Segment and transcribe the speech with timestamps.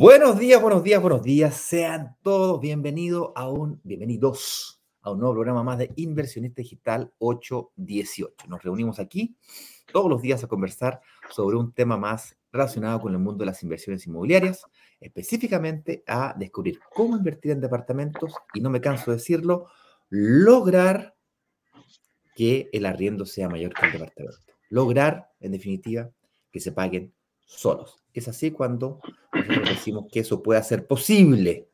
[0.00, 1.56] Buenos días, buenos días, buenos días.
[1.56, 4.77] Sean todos bienvenidos a un, bienvenidos
[5.08, 8.46] a un nuevo programa más de Inversionista Digital 818.
[8.48, 9.36] Nos reunimos aquí
[9.90, 13.62] todos los días a conversar sobre un tema más relacionado con el mundo de las
[13.62, 14.64] inversiones inmobiliarias,
[15.00, 19.66] específicamente a descubrir cómo invertir en departamentos y no me canso de decirlo,
[20.10, 21.14] lograr
[22.36, 24.38] que el arriendo sea mayor que el departamento.
[24.68, 26.10] Lograr, en definitiva,
[26.52, 27.14] que se paguen
[27.46, 28.04] solos.
[28.12, 29.00] Es así cuando
[29.32, 31.70] nosotros decimos que eso puede ser posible.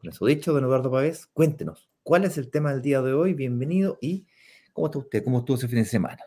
[0.00, 3.34] Con eso dicho, don Eduardo Pavés, cuéntenos, ¿cuál es el tema del día de hoy?
[3.34, 4.26] Bienvenido y
[4.72, 5.24] ¿cómo está usted?
[5.24, 6.18] ¿Cómo estuvo ese fin de semana?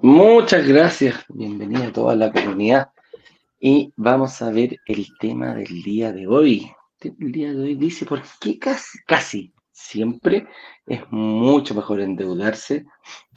[0.00, 1.24] Muchas gracias.
[1.28, 2.90] Bienvenida a toda la comunidad.
[3.60, 6.70] Y vamos a ver el tema del día de hoy.
[7.00, 10.46] El día de hoy dice, ¿por qué casi, casi siempre
[10.86, 12.86] es mucho mejor endeudarse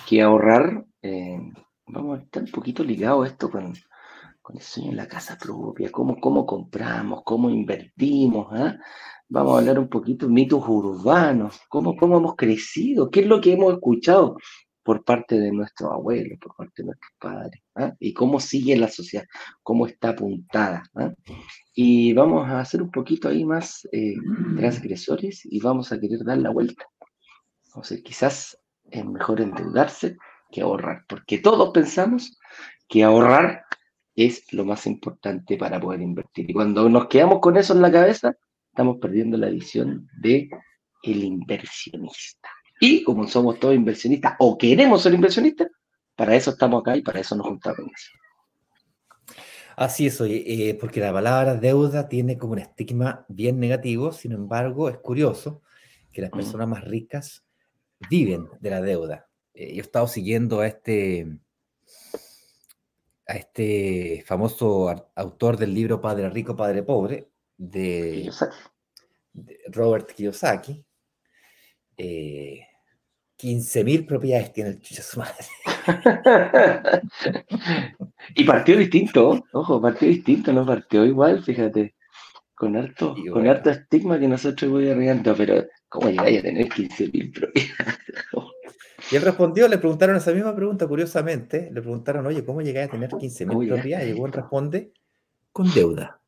[0.08, 0.86] que ahorrar?
[1.02, 1.40] Eh,
[1.88, 3.74] vamos a estar un poquito ligado esto con,
[4.48, 8.78] con el sueño en la casa propia, cómo, cómo compramos, cómo invertimos, ¿ah?
[9.28, 13.42] Vamos a hablar un poquito de mitos urbanos, cómo, cómo hemos crecido, qué es lo
[13.42, 14.38] que hemos escuchado
[14.84, 17.94] por parte de nuestros abuelos, por parte de nuestros padres, ¿ah?
[18.00, 19.26] y cómo sigue la sociedad,
[19.64, 20.82] cómo está apuntada.
[20.96, 21.12] ¿ah?
[21.74, 24.16] Y vamos a hacer un poquito ahí más eh,
[24.56, 26.86] transgresores y vamos a querer dar la vuelta.
[27.76, 28.58] O sea, quizás
[28.92, 30.16] es mejor endeudarse
[30.50, 32.40] que ahorrar, porque todos pensamos
[32.88, 33.66] que ahorrar
[34.18, 36.50] es lo más importante para poder invertir.
[36.50, 38.36] Y cuando nos quedamos con eso en la cabeza,
[38.72, 40.50] estamos perdiendo la visión de
[41.04, 42.50] el inversionista.
[42.80, 45.70] Y como somos todos inversionistas o queremos ser inversionistas,
[46.16, 48.12] para eso estamos acá y para eso nos juntamos.
[49.76, 54.32] Así es, oye, eh, porque la palabra deuda tiene como un estigma bien negativo, sin
[54.32, 55.62] embargo, es curioso
[56.12, 57.46] que las personas más ricas
[58.10, 59.28] viven de la deuda.
[59.54, 61.38] Eh, yo he estado siguiendo a este
[63.28, 68.32] a este famoso autor del libro Padre Rico, Padre Pobre, de,
[69.68, 70.84] Robert Kiyosaki.
[71.98, 72.62] Eh,
[73.38, 75.36] 15.000 propiedades tiene el chucha su madre.
[78.36, 81.96] y partió distinto, ojo, partió distinto, no partió igual, fíjate,
[82.56, 87.34] con harto, con harto estigma que nosotros voy arreglando, pero ¿cómo llegáis a tener 15.000
[87.34, 88.00] propiedades?
[89.12, 92.92] Y él respondió, le preguntaron esa misma pregunta, curiosamente, le preguntaron, oye, ¿cómo llegáis a
[92.92, 94.16] tener 15.000 propiedades?
[94.16, 94.92] Y él responde,
[95.52, 96.20] con deuda.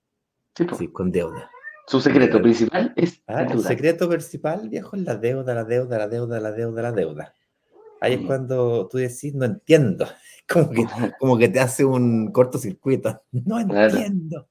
[0.56, 1.50] Sí, con deuda.
[1.88, 6.08] Su secreto principal es ah, El secreto principal, viejo, es la deuda, la deuda, la
[6.08, 7.34] deuda, la deuda, la deuda.
[8.00, 8.28] Ahí es mm.
[8.28, 10.08] cuando tú decís, no entiendo.
[10.47, 10.84] Como que,
[11.20, 13.22] como que te hace un cortocircuito.
[13.31, 14.47] No entiendo.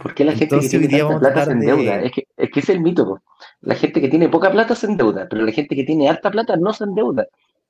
[0.00, 2.02] ¿Por qué la gente que tiene plata se endeuda?
[2.02, 3.22] Es, que, es que es el mito.
[3.60, 6.56] La gente que tiene poca plata se endeuda, pero la gente que tiene alta plata
[6.56, 7.26] no se endeuda.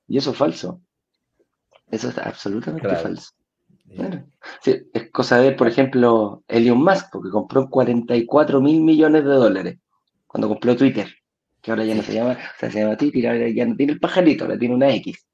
[0.07, 0.81] Y eso es falso.
[1.91, 3.33] Eso es absolutamente falso.
[4.65, 9.79] es cosa de, por ejemplo, Elon Musk, que compró 44 mil millones de dólares
[10.27, 11.09] cuando compró Twitter,
[11.61, 13.95] que ahora ya no se llama, o sea, se llama Twitter, ahora ya no tiene
[13.95, 15.27] el pajarito, ahora tiene una X.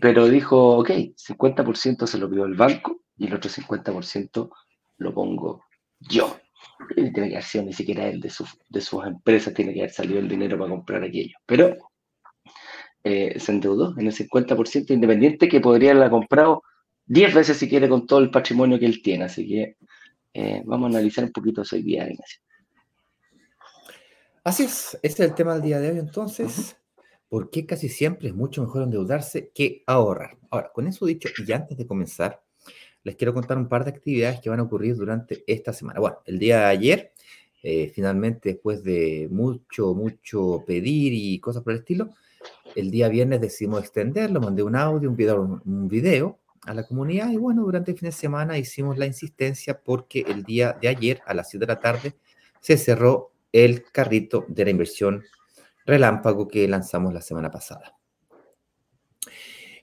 [0.00, 4.50] Pero dijo, ok, 50% se lo pidió el banco y el otro 50%
[4.98, 5.64] lo pongo
[6.00, 6.38] yo.
[6.94, 8.32] tiene que haber sido ni siquiera él de,
[8.68, 11.36] de sus empresas, tiene que haber salido el dinero para comprar aquello.
[11.46, 11.76] Pero
[13.04, 16.62] eh, se endeudó en el 50% independiente que podría haberla comprado
[17.06, 19.24] 10 veces si quiere con todo el patrimonio que él tiene.
[19.24, 19.76] Así que
[20.34, 22.40] eh, vamos a analizar un poquito eso hoy día, Ignacio.
[24.44, 26.76] Así es, ese es el tema del día de hoy entonces.
[27.28, 30.38] ¿Por qué casi siempre es mucho mejor endeudarse que ahorrar?
[30.50, 32.42] Ahora, con eso dicho, y antes de comenzar,
[33.04, 36.00] les quiero contar un par de actividades que van a ocurrir durante esta semana.
[36.00, 37.12] Bueno, el día de ayer,
[37.62, 42.10] eh, finalmente, después de mucho, mucho pedir y cosas por el estilo,
[42.74, 47.30] el día viernes decidimos extenderlo, mandé un audio, un video, un video a la comunidad
[47.30, 51.20] y bueno, durante el fin de semana hicimos la insistencia porque el día de ayer
[51.26, 52.14] a las 7 de la tarde
[52.60, 55.24] se cerró el carrito de la inversión
[55.86, 57.97] relámpago que lanzamos la semana pasada.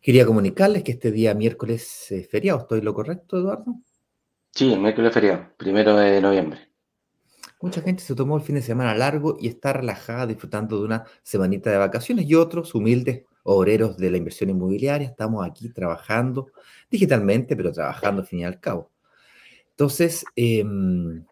[0.06, 2.60] Quería comunicarles que este día miércoles es feriado.
[2.60, 3.82] ¿Estoy lo correcto, Eduardo?
[4.52, 6.70] Sí, el miércoles es feriado, primero de noviembre.
[7.60, 11.06] Mucha gente se tomó el fin de semana largo y está relajada disfrutando de una
[11.24, 16.52] semanita de vacaciones y otros humildes obreros de la inversión inmobiliaria estamos aquí trabajando
[16.88, 18.92] digitalmente, pero trabajando al fin y al cabo.
[19.72, 21.26] Entonces, em,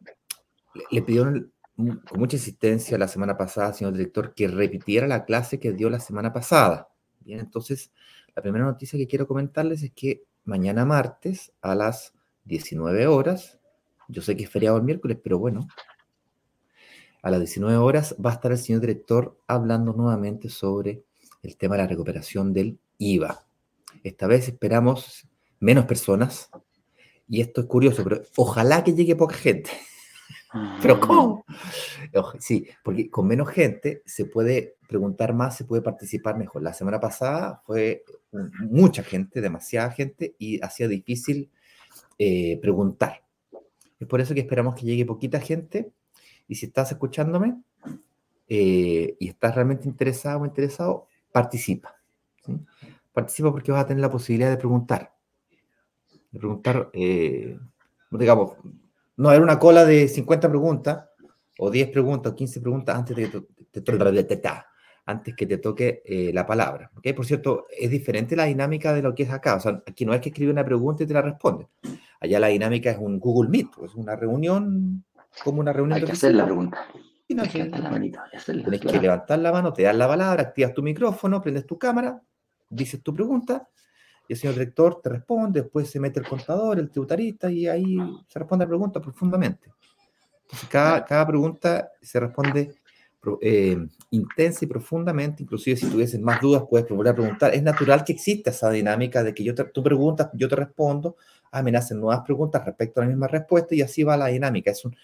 [0.89, 5.73] le pidieron con mucha insistencia la semana pasada, señor director, que repitiera la clase que
[5.73, 6.89] dio la semana pasada
[7.23, 7.91] Bien, entonces,
[8.35, 12.13] la primera noticia que quiero comentarles es que mañana martes a las
[12.45, 13.59] 19 horas,
[14.07, 15.67] yo sé que es feriado el miércoles, pero bueno,
[17.21, 21.03] a las 19 horas va a estar el señor director hablando nuevamente sobre
[21.41, 23.45] el tema de la recuperación del IVA.
[24.03, 25.27] Esta vez esperamos
[25.59, 26.49] menos personas,
[27.27, 29.71] y esto es curioso, pero ojalá que llegue poca gente.
[30.81, 31.45] ¿Pero cómo?
[32.39, 36.61] Sí, porque con menos gente se puede preguntar más, se puede participar mejor.
[36.61, 38.03] La semana pasada fue
[38.59, 41.49] mucha gente, demasiada gente, y hacía difícil
[42.19, 43.23] eh, preguntar.
[43.99, 45.91] Es por eso que esperamos que llegue poquita gente.
[46.47, 47.55] Y si estás escuchándome
[48.47, 51.95] eh, y estás realmente interesado o interesado, participa.
[53.11, 55.11] Participa porque vas a tener la posibilidad de preguntar.
[56.31, 57.57] De preguntar, eh,
[58.11, 58.57] digamos,
[59.17, 61.05] no era una cola de 50 preguntas,
[61.57, 63.41] o 10 preguntas, o 15 preguntas antes de que
[63.71, 63.81] te,
[65.05, 66.91] antes que te toque eh, la palabra.
[66.95, 67.13] ¿okay?
[67.13, 69.55] Por cierto, es diferente la dinámica de lo que es acá.
[69.55, 71.67] O sea, aquí no es que escribe una pregunta y te la responde.
[72.19, 75.03] Allá la dinámica es un Google Meet, es una reunión
[75.43, 75.99] como una reunión.
[75.99, 76.85] Hay que hacer la pregunta.
[77.25, 82.21] Tienes que levantar la mano, te das la palabra, activas tu micrófono, prendes tu cámara,
[82.69, 83.67] dices tu pregunta
[84.27, 87.97] y el señor director te responde, después se mete el contador, el tributarista, y ahí
[88.27, 89.69] se responde la pregunta profundamente.
[90.43, 92.75] Entonces, cada, cada pregunta se responde
[93.41, 93.77] eh,
[94.11, 97.53] intensa y profundamente, inclusive si tuvieses más dudas puedes volver a preguntar.
[97.53, 101.15] Es natural que exista esa dinámica de que yo te, tú preguntas, yo te respondo,
[101.63, 104.71] me hacen nuevas preguntas respecto a la misma respuesta y así va la dinámica.
[104.71, 104.95] Es un,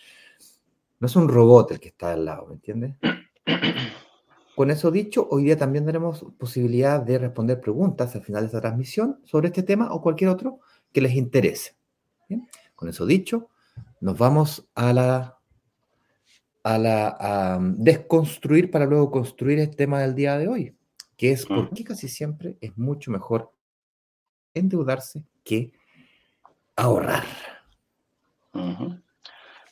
[1.00, 2.96] no es un robot el que está al lado, ¿me entiendes?
[4.56, 8.60] Con eso dicho, hoy día también tenemos posibilidad de responder preguntas al final de esta
[8.60, 10.60] transmisión sobre este tema o cualquier otro
[10.92, 11.76] que les interese.
[12.76, 13.48] Con eso dicho,
[14.02, 15.39] nos vamos a la
[16.64, 20.76] a la desconstruir para luego construir el tema del día de hoy,
[21.18, 23.52] que es por qué casi siempre es mucho mejor
[24.54, 25.72] endeudarse que
[26.76, 27.26] ahorrar.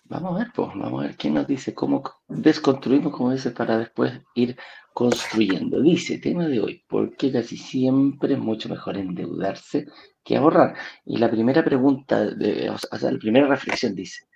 [0.09, 3.77] Vamos a ver, pues, vamos a ver quién nos dice cómo desconstruimos, como dice, para
[3.77, 4.57] después ir
[4.93, 5.81] construyendo.
[5.81, 9.87] Dice, tema de hoy, ¿por qué casi siempre es mucho mejor endeudarse
[10.23, 10.75] que ahorrar?
[11.05, 14.26] Y la primera pregunta, de, o sea, la primera reflexión dice,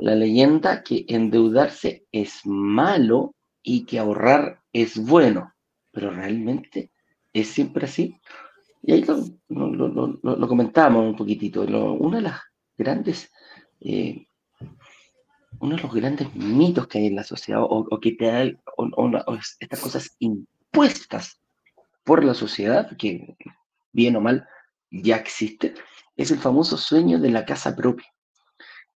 [0.00, 5.54] la leyenda que endeudarse es malo y que ahorrar es bueno,
[5.92, 6.90] pero realmente
[7.32, 8.20] es siempre así.
[8.82, 11.62] Y ahí lo, lo, comentamos un poquitito.
[11.62, 12.40] una de las
[12.76, 13.30] grandes
[13.80, 14.28] eh,
[15.60, 18.58] uno de los grandes mitos que hay en la sociedad o, que te hay
[19.60, 21.40] estas cosas impuestas
[22.04, 23.36] por la sociedad, que
[23.92, 24.46] bien o mal
[24.90, 25.74] ya existe,
[26.16, 28.06] es el famoso sueño de la casa propia.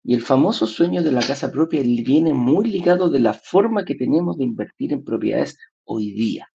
[0.04, 3.94] Y el famoso sueño de la casa propia viene muy ligado de la forma que
[3.94, 6.48] tenemos de invertir en propiedades hoy día.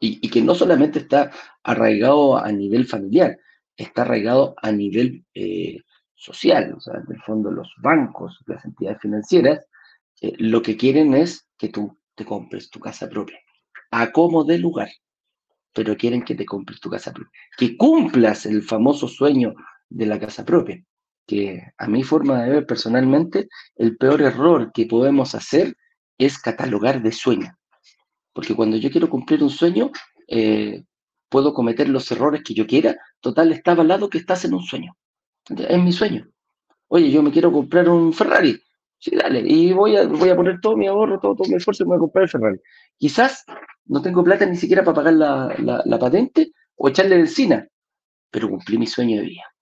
[0.00, 1.30] Y, que no solamente está
[1.62, 3.38] arraigado a nivel familiar,
[3.74, 5.78] está arraigado a nivel eh,
[6.14, 9.66] social, o sea, en el fondo los bancos, las entidades financieras,
[10.20, 13.38] eh, lo que quieren es que tú te compres tu casa propia,
[13.90, 14.90] a como de lugar,
[15.72, 19.54] pero quieren que te compres tu casa propia, que cumplas el famoso sueño
[19.88, 20.84] de la casa propia,
[21.26, 25.76] que a mi forma de ver personalmente, el peor error que podemos hacer
[26.18, 27.56] es catalogar de sueño,
[28.32, 29.90] porque cuando yo quiero cumplir un sueño,
[30.28, 30.84] eh,
[31.28, 34.96] puedo cometer los errores que yo quiera, total, está avalado que estás en un sueño.
[35.50, 36.28] Es mi sueño.
[36.88, 38.60] Oye, yo me quiero comprar un Ferrari.
[38.98, 39.40] Sí, dale.
[39.44, 41.90] Y voy a, voy a poner todo mi ahorro, todo, todo mi esfuerzo y me
[41.90, 42.58] voy a comprar el Ferrari.
[42.96, 43.44] Quizás
[43.86, 47.66] no tengo plata ni siquiera para pagar la, la, patente o echarle benzina,
[48.30, 49.53] pero cumplí mi sueño de vida.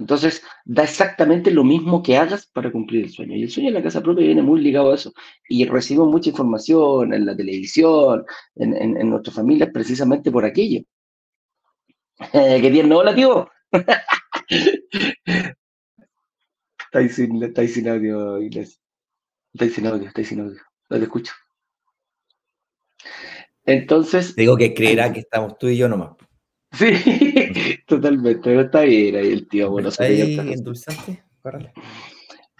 [0.00, 3.36] Entonces, da exactamente lo mismo que hagas para cumplir el sueño.
[3.36, 5.12] Y el sueño en la casa propia viene muy ligado a eso.
[5.48, 8.24] Y recibo mucha información en la televisión,
[8.56, 10.80] en, en, en nuestras familias, precisamente por aquello.
[12.32, 13.48] ¿Qué tierno, hola, tío.
[16.92, 18.80] Está sin, está sin audio, Inés.
[19.54, 20.60] Está sin audio, está sin audio.
[20.88, 21.32] No te escucho.
[23.64, 24.34] Entonces.
[24.34, 26.16] Digo que creerá que estamos tú y yo nomás.
[26.72, 27.29] Sí,
[27.86, 28.40] totalmente.
[28.42, 29.70] Pero está bien ahí el tío.
[29.70, 31.22] Bueno, ¿Está ahí endulzante?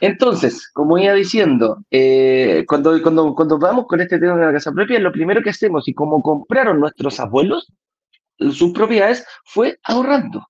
[0.01, 4.73] Entonces, como iba diciendo, eh, cuando, cuando, cuando vamos con este tema de la casa
[4.73, 7.71] propia, lo primero que hacemos, y como compraron nuestros abuelos
[8.39, 10.47] sus propiedades, fue ahorrando.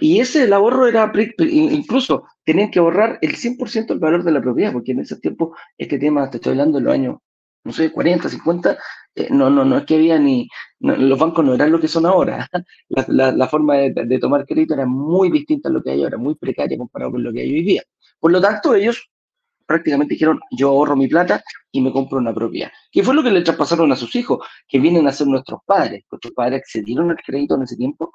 [0.00, 4.40] Y ese el ahorro era, incluso tenían que ahorrar el 100% del valor de la
[4.40, 7.16] propiedad, porque en ese tiempo, este tema, te estoy hablando de los años,
[7.66, 8.78] no sé, 40, 50,
[9.16, 12.06] eh, no, no, no es que había ni, los bancos no eran lo que son
[12.06, 12.48] ahora.
[13.08, 16.36] La, la, forma de, tomar crédito era muy distinta a lo que hay ahora, muy
[16.36, 17.82] precaria comparado con lo que hay hoy día.
[18.20, 19.10] Por lo tanto, ellos
[19.66, 21.42] prácticamente dijeron, yo ahorro mi plata
[21.72, 22.70] y me compro una propiedad.
[22.92, 24.46] ¿Qué fue lo que le traspasaron a sus hijos?
[24.68, 26.04] Que vienen a ser nuestros padres.
[26.10, 28.12] Nuestros padres accedieron al crédito en ese tiempo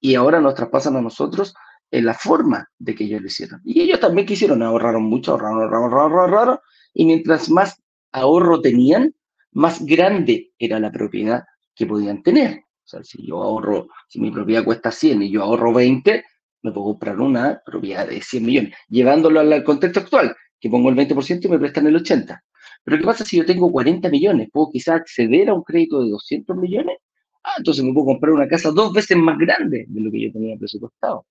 [0.00, 1.54] y ahora nos traspasan a nosotros
[1.90, 3.60] en la forma de que ellos lo hicieron.
[3.62, 6.58] Y ellos también quisieron, ahorraron mucho, ahorraron, ahorraron, ahorraron, ahorraron,
[6.94, 7.78] y mientras más
[8.12, 9.14] ahorro tenían,
[9.52, 11.44] más grande era la propiedad
[11.74, 12.58] que podían tener.
[12.58, 16.24] O sea, si yo ahorro, si mi propiedad cuesta 100 y yo ahorro 20,
[16.62, 20.96] me puedo comprar una propiedad de 100 millones, llevándolo al contexto actual, que pongo el
[20.96, 22.40] 20% y me prestan el 80%.
[22.84, 24.48] Pero ¿qué pasa si yo tengo 40 millones?
[24.52, 26.98] ¿Puedo quizás acceder a un crédito de 200 millones?
[27.42, 30.32] Ah, entonces me puedo comprar una casa dos veces más grande de lo que yo
[30.32, 31.26] tenía presupuestado.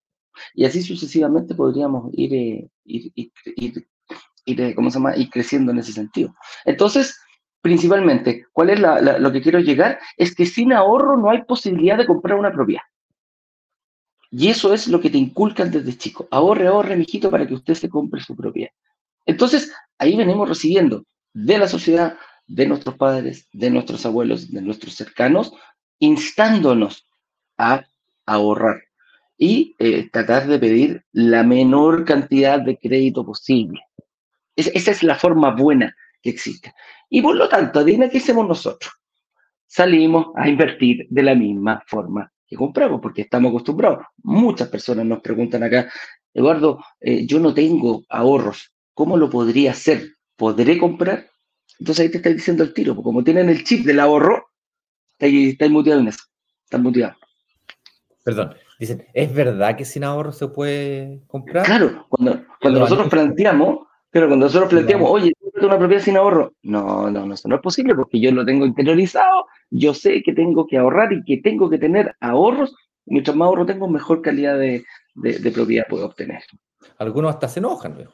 [0.53, 3.87] Y así sucesivamente podríamos ir, eh, ir, ir, ir,
[4.45, 5.15] eh, ¿cómo se llama?
[5.17, 6.35] ir creciendo en ese sentido.
[6.63, 7.19] Entonces,
[7.61, 9.99] principalmente, ¿cuál es lo que quiero llegar?
[10.17, 12.83] Es que sin ahorro no hay posibilidad de comprar una propiedad.
[14.31, 16.27] Y eso es lo que te inculcan desde chico.
[16.29, 18.71] Ahorre, ahorre, mijito, para que usted se compre su propiedad.
[19.25, 24.93] Entonces, ahí venimos recibiendo de la sociedad, de nuestros padres, de nuestros abuelos, de nuestros
[24.93, 25.53] cercanos,
[25.99, 27.07] instándonos
[27.57, 27.85] a
[28.25, 28.83] ahorrar
[29.37, 33.81] y eh, tratar de pedir la menor cantidad de crédito posible.
[34.55, 36.73] Esa es la forma buena que existe.
[37.09, 38.91] Y por lo tanto, dime qué hacemos nosotros.
[39.67, 44.05] Salimos a invertir de la misma forma que compramos, porque estamos acostumbrados.
[44.23, 45.91] Muchas personas nos preguntan acá,
[46.33, 50.09] Eduardo, eh, yo no tengo ahorros, ¿cómo lo podría hacer?
[50.35, 51.29] ¿Podré comprar?
[51.79, 54.51] Entonces ahí te está diciendo el tiro, porque como tienen el chip del ahorro,
[55.13, 56.23] estáis, está muteado en eso,
[56.63, 57.17] están muteados.
[58.23, 61.65] Perdón, dicen, ¿es verdad que sin ahorro se puede comprar?
[61.65, 66.53] Claro, cuando, cuando nosotros planteamos, pero cuando nosotros planteamos, oye, una propiedad sin ahorro?
[66.63, 70.31] No, no, no, eso no es posible porque yo lo tengo interiorizado, yo sé que
[70.31, 72.73] tengo que ahorrar y que tengo que tener ahorros.
[73.05, 74.85] Mientras más ahorro tengo, mejor calidad de,
[75.53, 76.43] propiedad puedo obtener.
[76.97, 78.11] Algunos hasta se enojan, ¿no?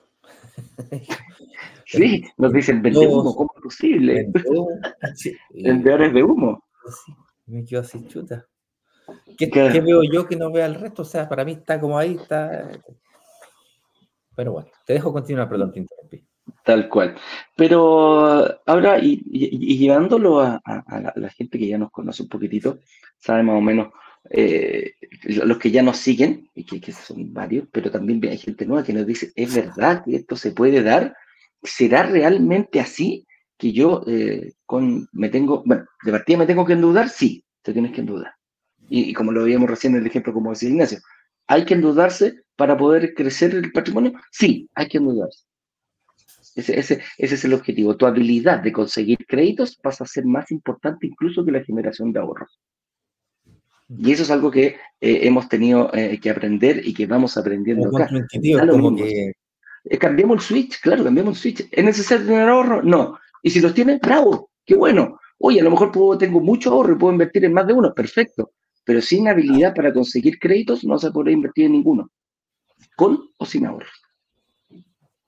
[1.86, 4.28] Sí, nos dicen, vende humo, ¿cómo es posible?
[5.54, 6.64] Vendedores de humo.
[7.46, 8.48] me quedo así chuta.
[9.38, 11.04] ¿Qué, veo yo que no vea el resto?
[11.04, 12.72] O sea, para mí está como ahí, está.
[14.36, 16.26] Pero bueno, te dejo continuar, perdón, te interrumpí.
[16.64, 17.16] Tal cual.
[17.56, 20.62] Pero ahora, y, llevándolo a,
[21.16, 22.80] la, gente que ya nos conoce un poquitito,
[23.18, 23.92] sabe más o menos
[24.30, 28.84] eh, los que ya nos siguen, y que, son varios, pero también hay gente nueva
[28.84, 31.16] que nos dice, ¿es verdad que esto se puede dar?
[31.64, 33.26] ¿Será realmente así
[33.58, 37.10] que yo eh, con, me tengo, bueno, de partida me tengo que endeudar?
[37.10, 38.34] Sí, te tienes que endeudar.
[38.88, 41.00] Y, y como lo veíamos recién en el ejemplo, como decía Ignacio,
[41.48, 44.14] ¿hay que endeudarse para poder crecer el patrimonio?
[44.30, 45.46] Sí, hay que endeudarse.
[46.56, 47.98] Ese, ese, es el objetivo.
[47.98, 52.20] Tu habilidad de conseguir créditos pasa a ser más importante incluso que la generación de
[52.20, 52.60] ahorros.
[53.90, 57.88] Y eso es algo que eh, hemos tenido eh, que aprender y que vamos aprendiendo
[57.88, 58.08] acá.
[58.70, 59.32] Como que...
[59.86, 61.68] Eh, cambiamos el switch, claro, cambiamos el switch.
[61.72, 62.84] ¿Es necesario tener ahorro?
[62.84, 63.18] No.
[63.42, 65.20] Y si los tienes, bravo, qué bueno.
[65.40, 67.92] Oye, a lo mejor puedo, tengo mucho ahorro y puedo invertir en más de uno,
[67.92, 68.52] perfecto.
[68.84, 72.12] Pero sin habilidad para conseguir créditos no se puede invertir en ninguno,
[72.96, 73.90] con o sin ahorros.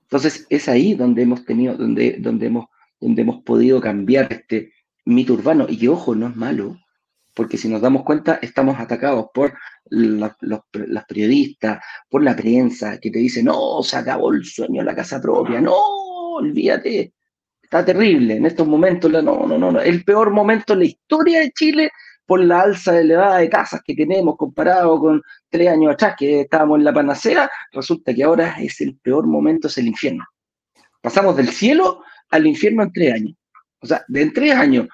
[0.04, 2.66] Entonces, es ahí donde hemos tenido, donde, donde, hemos,
[3.00, 4.72] donde hemos podido cambiar este
[5.06, 5.66] mito urbano.
[5.68, 6.78] Y que, ojo, no es malo,
[7.34, 9.54] porque si nos damos cuenta, estamos atacados por
[9.90, 14.96] los, las periodistas, por la prensa, que te dice, no, se acabó el sueño la
[14.96, 17.14] casa propia, no, olvídate,
[17.62, 21.40] está terrible en estos momentos, no, no, no, no, el peor momento en la historia
[21.40, 21.92] de Chile
[22.26, 26.80] por la alza elevada de tasas que tenemos comparado con tres años atrás que estábamos
[26.80, 30.26] en la panacea, resulta que ahora es el peor momento, es el infierno.
[31.02, 33.36] Pasamos del cielo al infierno en tres años.
[33.80, 34.88] O sea, de en tres años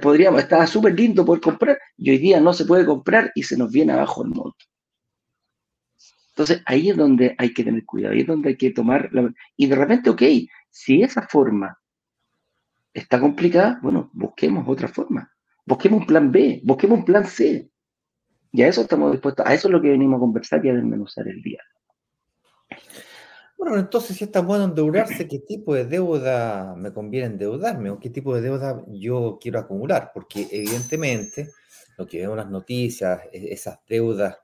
[0.00, 3.56] podríamos, estaba súper lindo poder comprar y hoy día no se puede comprar y se
[3.56, 4.64] nos viene abajo el monto.
[6.30, 9.10] Entonces ahí es donde hay que tener cuidado, ahí es donde hay que tomar,
[9.56, 10.22] y de repente, ok,
[10.70, 11.76] si esa forma
[12.94, 15.32] está complicada, bueno, busquemos otra forma.
[15.68, 17.68] Busquemos un plan B, busquemos un plan C.
[18.52, 20.72] Y a eso estamos dispuestos, a eso es lo que venimos a conversar y a
[20.72, 21.60] desmenuzar el día.
[23.58, 28.08] Bueno, entonces si está bueno endeudarse, ¿qué tipo de deuda me conviene endeudarme o qué
[28.08, 30.10] tipo de deuda yo quiero acumular?
[30.14, 31.50] Porque evidentemente
[31.98, 34.38] lo que vemos en las noticias, e-, esas deudas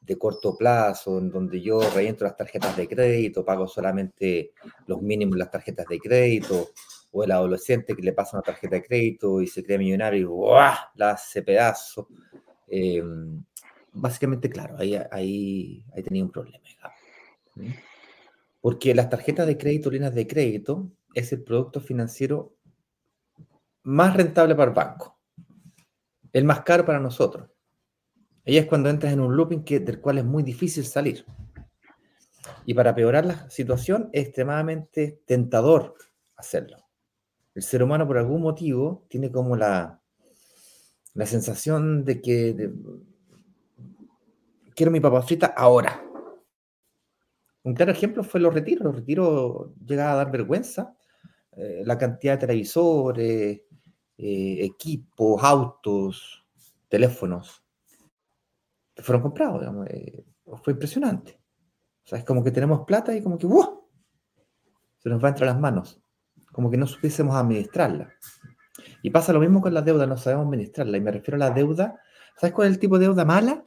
[0.00, 4.52] de corto plazo, en donde yo reviento las tarjetas de crédito, pago solamente
[4.86, 6.70] los mínimos de las tarjetas de crédito,
[7.12, 10.24] o el adolescente que le pasa una tarjeta de crédito y se cree millonario y
[10.24, 10.74] ¡guau!
[10.94, 12.08] la hace pedazo.
[12.68, 13.02] Eh,
[13.92, 16.58] básicamente, claro, ahí, ahí, ahí tenía un problema.
[18.60, 22.54] Porque las tarjetas de crédito, líneas de crédito, es el producto financiero
[23.82, 25.18] más rentable para el banco.
[26.32, 27.48] El más caro para nosotros.
[28.46, 31.24] Ahí es cuando entras en un looping del cual es muy difícil salir.
[32.64, 35.94] Y para peorar la situación es extremadamente tentador
[36.36, 36.79] hacerlo.
[37.60, 40.00] El ser humano por algún motivo tiene como la,
[41.12, 42.72] la sensación de que
[44.74, 46.02] quiero mi papa frita ahora.
[47.62, 48.82] Un claro ejemplo fue los retiros.
[48.82, 50.96] Los retiros llegaba a dar vergüenza.
[51.52, 53.60] Eh, la cantidad de televisores,
[54.16, 56.42] eh, equipos, autos,
[56.88, 57.62] teléfonos
[58.96, 59.86] fueron comprados.
[59.88, 60.24] Eh,
[60.62, 61.38] fue impresionante.
[62.06, 63.86] O sea, es como que tenemos plata y como que ¡wow!
[64.96, 66.00] se nos va entre las manos.
[66.52, 68.12] Como que no supiésemos administrarla.
[69.02, 70.96] Y pasa lo mismo con la deuda, no sabemos administrarla.
[70.96, 72.00] Y me refiero a la deuda.
[72.36, 73.64] ¿Sabes cuál es el tipo de deuda mala?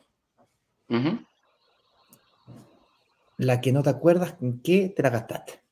[3.38, 5.64] La que no te acuerdas en qué te la gastaste.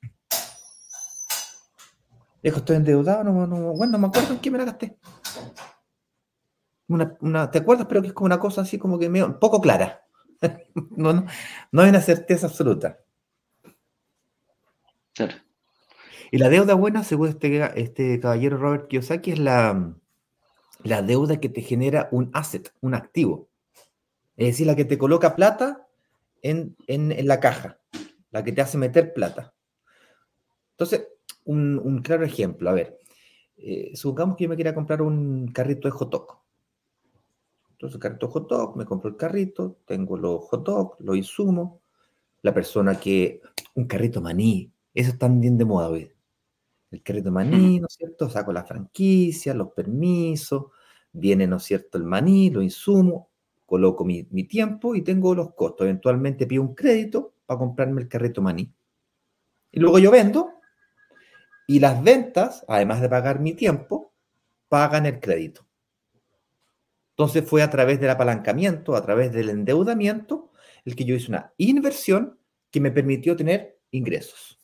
[2.44, 4.98] Dijo, estoy endeudado, no, no, bueno, no me acuerdo en qué me la gasté.
[6.88, 7.86] Una, ¿Te acuerdas?
[7.88, 10.04] Pero que es como una cosa así como que medio, poco clara.
[10.98, 11.26] no, no,
[11.72, 13.00] no hay una certeza absoluta.
[16.34, 19.94] Y la deuda buena, según este, este caballero Robert Kiyosaki, es la,
[20.82, 23.50] deuda que te genera un asset, un activo.
[24.38, 25.86] Es decir, la que te coloca plata
[26.42, 27.80] en, la caja,
[28.32, 29.54] la que te hace meter plata.
[30.72, 31.10] Entonces,
[31.44, 32.98] un, claro ejemplo, a ver,
[33.58, 36.40] eh, supongamos que yo me quiera comprar un carrito de hot dog.
[37.72, 41.82] Entonces, carrito hot dog, me compro el carrito, tengo los hot dog, los insumos,
[42.42, 43.42] la persona que,
[43.76, 46.10] un carrito maní, eso está bien de moda hoy.
[46.92, 48.30] El carrito maní, ¿no es cierto?
[48.30, 50.66] Saco la franquicia, los permisos,
[51.14, 53.28] viene, ¿no es cierto?, el maní, los insumos,
[53.66, 55.86] coloco mi, tiempo y tengo los costos.
[55.86, 58.74] Eventualmente pido un crédito para comprarme el carrito maní.
[59.72, 60.50] Y luego yo vendo
[61.68, 64.12] y las ventas, además de pagar mi tiempo,
[64.68, 65.66] pagan el crédito.
[67.12, 70.52] Entonces fue a través del apalancamiento, a través del endeudamiento,
[70.84, 72.38] el que yo hice una inversión
[72.72, 74.61] que me permitió tener ingresos.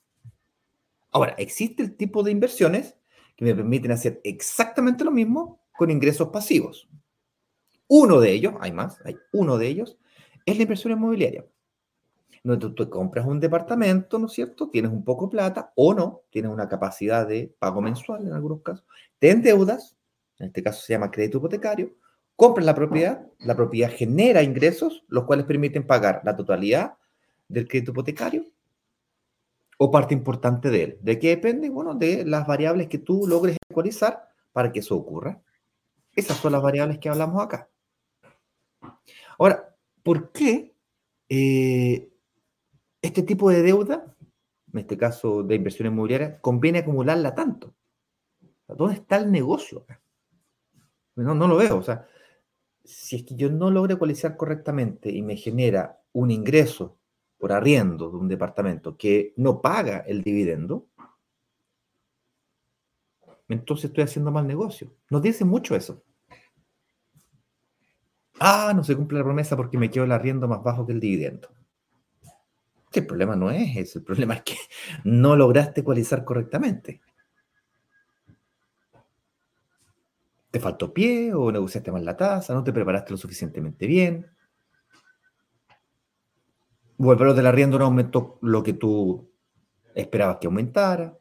[1.17, 2.95] Ahora, existe el tipo de inversiones
[3.35, 6.87] que me permiten hacer exactamente lo mismo con ingresos pasivos.
[7.87, 9.97] Uno de ellos, hay más, hay uno de ellos,
[10.45, 11.43] es la inversión inmobiliaria.
[12.43, 14.69] Donde tú, compras un departamento, ¿no es cierto?
[14.69, 18.61] Tienes un poco de plata o no, tienes una capacidad de pago mensual en algunos
[18.61, 18.85] casos,
[19.17, 19.97] te endeudas,
[20.37, 21.95] en este caso se llama crédito hipotecario,
[22.35, 26.93] compras la propiedad, la propiedad genera ingresos, los cuales permiten pagar la totalidad
[27.47, 28.45] del crédito hipotecario
[29.77, 30.97] o parte importante de él.
[31.01, 31.69] ¿De qué depende?
[31.69, 35.41] Bueno, de las variables que tú logres ecualizar para que eso ocurra.
[36.15, 37.69] Esas son las variables que hablamos acá.
[39.37, 40.75] Ahora, ¿por qué
[41.29, 42.09] eh,
[43.01, 44.15] este tipo de deuda,
[44.73, 47.75] en este caso de inversión inmobiliaria, conviene acumularla tanto?
[48.67, 49.85] ¿Dónde está el negocio?
[51.15, 51.77] No, no lo veo.
[51.77, 52.07] O sea,
[52.83, 56.97] si es que yo no logro ecualizar correctamente y me genera un ingreso
[57.37, 60.87] por arriendo de un departamento que no paga el dividendo,
[63.47, 64.93] entonces estoy haciendo mal negocio.
[65.09, 66.03] Nos dice mucho eso.
[68.39, 70.99] Ah, no se cumple la promesa porque me quedo el arriendo más bajo que el
[70.99, 71.49] dividendo.
[72.93, 74.55] El problema no es eso, el problema es que
[75.03, 77.01] no lograste ecualizar correctamente.
[80.49, 84.25] Te faltó pie o negociaste mal la tasa, no te preparaste lo suficientemente bien.
[86.97, 89.29] O el valor del arriendo no aumentó lo que tú
[89.93, 91.17] esperabas que aumentara,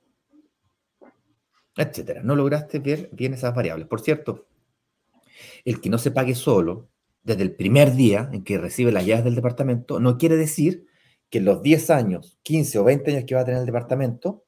[1.76, 2.22] etcétera.
[2.22, 3.86] No lograste ver bien esas variables.
[3.86, 4.46] Por cierto,
[5.64, 6.88] el que no se pague solo
[7.22, 10.86] desde el primer día en que recibe las llaves del departamento, no quiere decir
[11.28, 14.44] que los 10 años, 15 o 20 años que va a tener el departamento,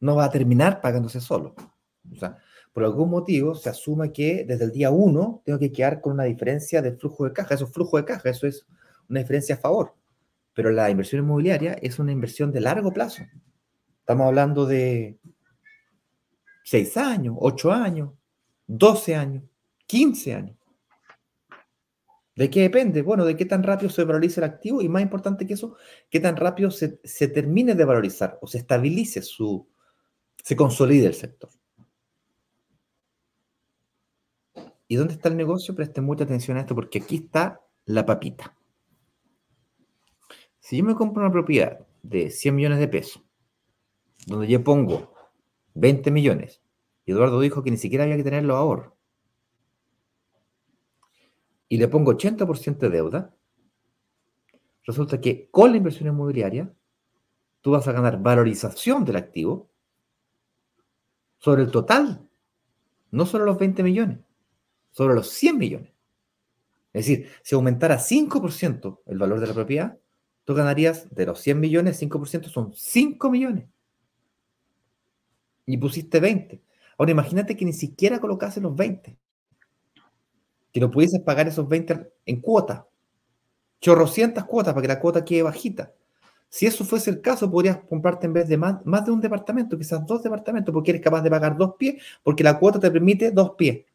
[0.00, 1.54] no va a terminar pagándose solo.
[2.12, 2.36] O sea,
[2.72, 6.24] por algún motivo se asume que desde el día 1 tengo que quedar con una
[6.24, 7.54] diferencia de flujo de caja.
[7.54, 8.66] Eso es flujo de caja, eso es
[9.08, 9.94] una diferencia a favor.
[10.54, 13.24] Pero la inversión inmobiliaria es una inversión de largo plazo.
[14.00, 15.18] Estamos hablando de
[16.64, 18.10] 6 años, 8 años,
[18.66, 19.44] 12 años,
[19.86, 20.56] 15 años.
[22.34, 23.02] ¿De qué depende?
[23.02, 25.76] Bueno, de qué tan rápido se valoriza el activo y más importante que eso,
[26.08, 26.88] qué tan rápido se,
[27.28, 29.68] termine de valorizar o se estabilice su,
[30.42, 31.50] se consolide el sector.
[34.88, 35.74] ¿Y dónde está el negocio?
[35.74, 38.56] Presten mucha atención a esto porque aquí está la papita.
[40.72, 43.22] Si yo me compro una propiedad de 100 millones de pesos,
[44.26, 45.12] donde yo pongo
[45.74, 46.62] 20 millones,
[47.04, 48.94] y Eduardo dijo que ni siquiera había que tener los ahorros,
[51.68, 53.36] y le pongo 80% de deuda,
[54.84, 56.72] resulta que con la inversión inmobiliaria
[57.60, 59.68] tú vas a ganar valorización del activo
[61.36, 62.26] sobre el total,
[63.10, 64.20] no solo los 20 millones,
[64.90, 65.92] sobre los 100 millones.
[66.94, 69.98] Es decir, si aumentara 5% el valor de la propiedad,
[70.44, 73.66] tú ganarías de los 100 millones, 5% son 5 millones.
[75.66, 76.60] Y pusiste 20.
[76.98, 79.16] Ahora imagínate que ni siquiera colocase los 20.
[80.72, 82.88] Que no pudieses pagar esos 20 en cuota.
[83.80, 85.92] Chorrocientas cuotas para que la cuota quede bajita.
[86.48, 89.78] Si eso fuese el caso, podrías comprarte en vez de más, más de un departamento,
[89.78, 93.30] quizás dos departamentos, porque eres capaz de pagar dos pies, porque la cuota te permite
[93.30, 93.86] dos pies.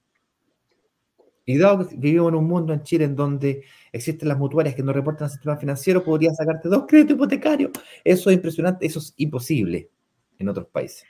[1.50, 4.84] Y dado que vivimos en un mundo en Chile en donde existen las mutuarias que
[4.84, 7.72] no reportan al sistema financiero, podrías sacarte dos créditos hipotecarios.
[8.04, 9.90] Eso es impresionante, eso es imposible
[10.38, 11.06] en otros países.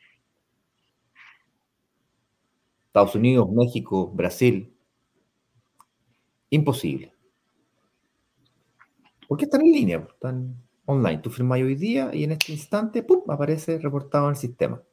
[2.86, 4.72] Estados Unidos, México, Brasil.
[6.52, 7.12] Imposible.
[9.28, 10.08] ¿Por qué están en línea?
[10.08, 11.18] Están online.
[11.18, 14.84] Tú firmas hoy día y en este instante, ¡pum!, aparece reportado en el sistema.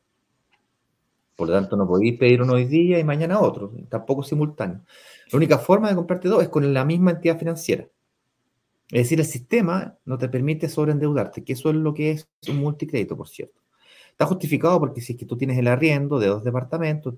[1.37, 4.83] Por lo tanto, no podéis pedir uno hoy día y mañana otro, tampoco simultáneo.
[5.33, 7.89] La única forma de comprarte dos es con la misma entidad financiera.
[8.91, 12.59] Es decir, el sistema no te permite sobreendeudarte, que eso es lo que es un
[12.59, 13.61] multicrédito, por cierto.
[14.11, 17.15] Está justificado porque si es que tú tienes el arriendo de dos departamentos,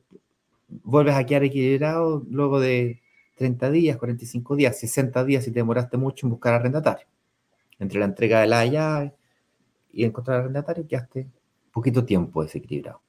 [0.69, 3.03] vuelves a quedar equilibrado luego de
[3.37, 7.07] 30 días, 45 días, 60 días si te demoraste mucho en buscar arrendatario
[7.79, 9.15] entre la entrega de la
[9.93, 11.29] y encontrar arrendatario, quedaste
[11.73, 13.06] poquito tiempo desequilibrado.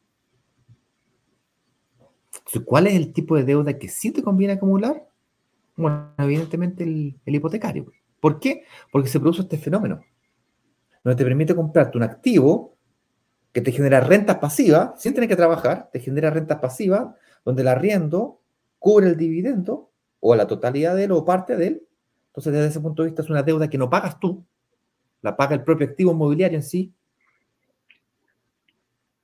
[2.65, 5.07] ¿Cuál es el tipo de deuda que sí te conviene acumular?
[5.75, 7.91] Bueno, evidentemente el, hipotecario.
[8.19, 8.63] ¿Por qué?
[8.91, 10.01] Porque se produce este fenómeno,
[11.03, 12.75] donde te permite comprarte un activo
[13.53, 17.67] que te genera rentas pasivas, sin tener que trabajar, te genera rentas pasivas, donde el
[17.67, 18.41] arriendo
[18.79, 21.87] cubre el dividendo, o la totalidad de él, o parte de él.
[22.27, 24.45] Entonces, desde ese punto de vista, es una deuda que no pagas tú,
[25.21, 26.93] la paga el propio activo inmobiliario en sí.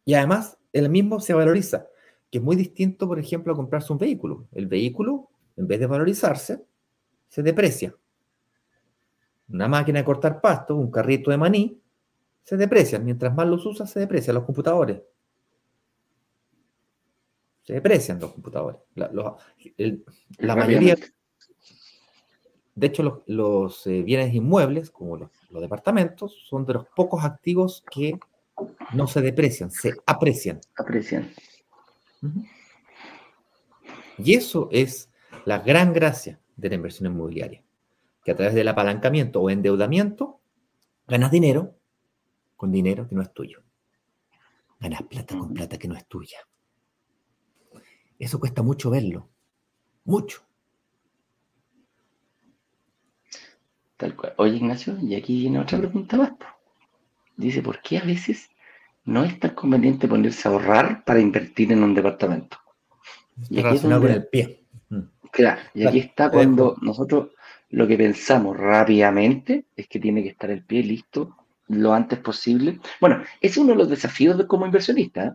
[0.05, 1.87] Y además, el mismo se valoriza,
[2.33, 4.47] que es muy distinto, por ejemplo, a comprarse un vehículo.
[4.53, 6.65] El vehículo, en vez de valorizarse,
[7.27, 7.95] se deprecia.
[9.49, 11.79] Una máquina de cortar pasto, un carrito de maní,
[12.41, 12.97] se deprecia.
[12.97, 14.99] Mientras más los usas, se deprecian los computadores.
[17.61, 18.79] Se deprecian los computadores.
[18.95, 19.11] La,
[20.39, 20.95] la mayoría,
[22.73, 28.17] de hecho, los, eh, bienes inmuebles, como los, departamentos, son de los pocos activos que
[28.95, 30.61] no se deprecian, se aprecian.
[30.75, 31.31] Aprecian.
[34.17, 35.09] Y eso es
[35.45, 37.63] la gran gracia de la inversión inmobiliaria,
[38.23, 40.39] que a través del apalancamiento o endeudamiento
[41.07, 41.75] ganas dinero
[42.55, 43.63] con dinero que no es tuyo.
[44.79, 46.37] Ganas plata con plata que no es tuya.
[48.19, 49.29] Eso cuesta mucho verlo,
[50.05, 50.41] mucho.
[54.37, 56.33] Oye, Ignacio, y aquí viene otra pregunta más.
[57.37, 58.49] Dice, ¿por qué a veces
[59.05, 62.57] no es tan conveniente ponerse a ahorrar para invertir en un departamento?
[63.49, 64.63] Y aquí es el pie.
[64.89, 64.99] Mm.
[65.31, 67.29] Claro, y aquí está cuando nosotros
[67.69, 71.35] lo que pensamos rápidamente es que tiene que estar el pie listo
[71.69, 72.79] lo antes posible.
[73.01, 75.25] Bueno, es uno de los desafíos de, como inversionista.
[75.25, 75.31] ¿eh?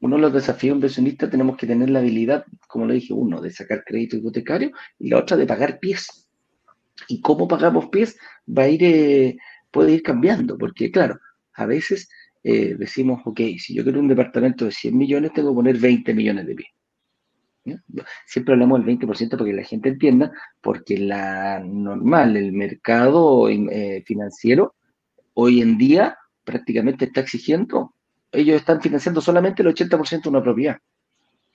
[0.00, 3.50] Uno de los desafíos inversionistas tenemos que tener la habilidad, como lo dije, uno, de
[3.50, 6.28] sacar crédito hipotecario y la otra de pagar pies
[7.06, 9.38] y cómo pagamos pies va a ir, eh,
[9.70, 11.18] puede ir cambiando, porque claro,
[11.54, 12.08] a veces
[12.42, 16.14] eh, decimos, ok, si yo quiero un departamento de 100 millones, tengo que poner 20
[16.14, 16.68] millones de pies.
[18.26, 24.02] Siempre hablamos del 20% para que la gente entienda, porque la normal, el mercado eh,
[24.06, 24.74] financiero
[25.34, 27.94] hoy en día prácticamente está exigiendo,
[28.32, 30.78] ellos están financiando solamente el 80% de una propiedad,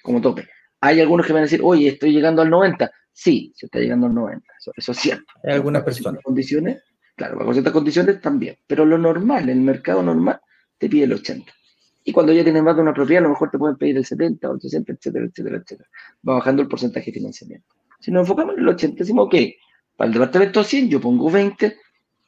[0.02, 0.48] como tope.
[0.82, 4.08] Hay algunos que van a decir, oye, estoy llegando al 90%, Sí, se está llegando
[4.08, 5.34] al 90, eso, es cierto.
[5.44, 6.22] Hay algunas personas.
[6.24, 6.84] Condiciones,
[7.16, 10.42] claro, con ciertas condiciones también, pero lo normal, el mercado normal,
[10.84, 11.52] te pide el 80.
[12.06, 14.06] Y cuando ya tienes más de una propiedad, a lo mejor te pueden pedir el
[14.06, 15.90] 70 o el 60, etcétera, etcétera, etcétera.
[16.28, 17.68] Va bajando el porcentaje de financiamiento.
[18.00, 19.36] Si nos enfocamos en el 80, decimos, ok,
[19.96, 21.78] para el departamento 100 yo pongo 20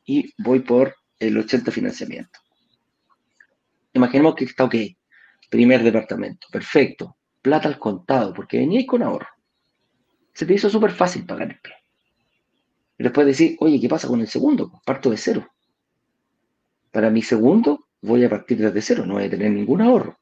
[0.05, 2.39] y voy por el 80 financiamiento.
[3.93, 4.75] Imaginemos que está ok,
[5.49, 9.27] primer departamento, perfecto, plata al contado, porque venía con ahorro
[10.35, 11.73] se te hizo súper fácil pagar el pie.
[12.97, 14.81] Y después decir, oye, ¿qué pasa con el segundo?
[14.85, 15.47] Parto de cero.
[16.91, 20.17] Para mi segundo voy a partir desde cero, no voy a tener ningún ahorro.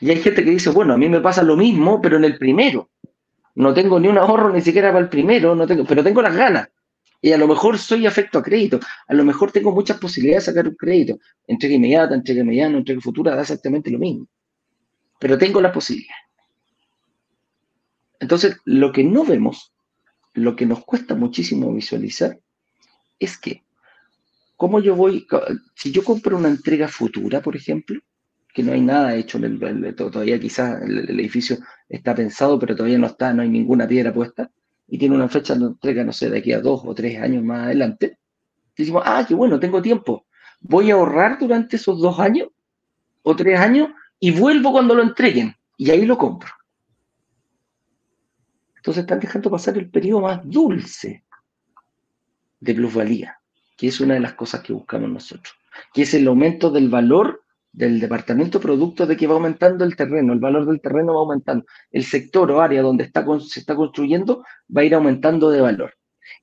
[0.00, 2.38] Y hay gente que dice, bueno, a mí me pasa lo mismo, pero en el
[2.38, 2.90] primero.
[3.54, 6.34] No tengo ni un ahorro ni siquiera para el primero, no tengo, pero tengo las
[6.34, 6.68] ganas.
[7.20, 8.80] Y a lo mejor soy afecto a crédito.
[9.06, 11.18] A lo mejor tengo muchas posibilidades de sacar un crédito.
[11.46, 14.26] Entrega inmediata, entrega mediana, entrega futura, da exactamente lo mismo.
[15.20, 16.16] Pero tengo la posibilidad.
[18.18, 19.72] Entonces, lo que no vemos,
[20.34, 22.40] lo que nos cuesta muchísimo visualizar,
[23.20, 23.62] es que,
[24.62, 25.26] ¿cómo yo voy?
[25.74, 28.00] Si yo compro una entrega futura, por ejemplo,
[28.54, 31.56] que no hay nada hecho, en el, todavía quizás el, edificio
[31.88, 34.52] está pensado, pero todavía no está, no hay ninguna piedra puesta,
[34.86, 37.42] y tiene una fecha de entrega, no sé, de aquí a dos o tres años
[37.42, 38.20] más adelante,
[38.76, 40.26] Decimos, ah, qué bueno, tengo tiempo.
[40.60, 42.48] Voy a ahorrar durante esos dos años
[43.22, 43.88] o tres años
[44.20, 45.56] y vuelvo cuando lo entreguen.
[45.76, 46.50] Y ahí lo compro.
[48.76, 51.24] Entonces están dejando pasar el periodo más dulce
[52.60, 53.41] de plusvalía,
[53.82, 55.56] que es una de las cosas que buscamos nosotros,
[55.92, 57.42] que es el aumento del valor
[57.72, 61.66] del departamento producto de que va aumentando el terreno, el valor del terreno va aumentando,
[61.90, 65.94] el sector o área donde está, se está construyendo va a ir aumentando de valor.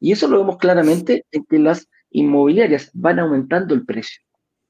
[0.01, 4.21] Y eso lo vemos claramente en que las inmobiliarias van aumentando el precio,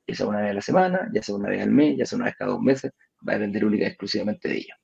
[0.05, 2.17] ya sea una vez a la semana, ya sea una vez al mes, ya sea
[2.17, 2.91] una vez cada dos meses,
[3.27, 4.77] va a vender única y exclusivamente de ellos.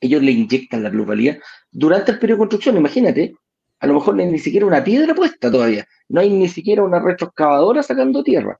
[0.00, 1.38] Ellos le inyectan la plusvalía
[1.70, 3.34] durante el periodo de construcción, imagínate,
[3.82, 6.82] a lo mejor no hay ni siquiera una piedra puesta todavía, no hay ni siquiera
[6.82, 8.58] una retroexcavadora sacando tierra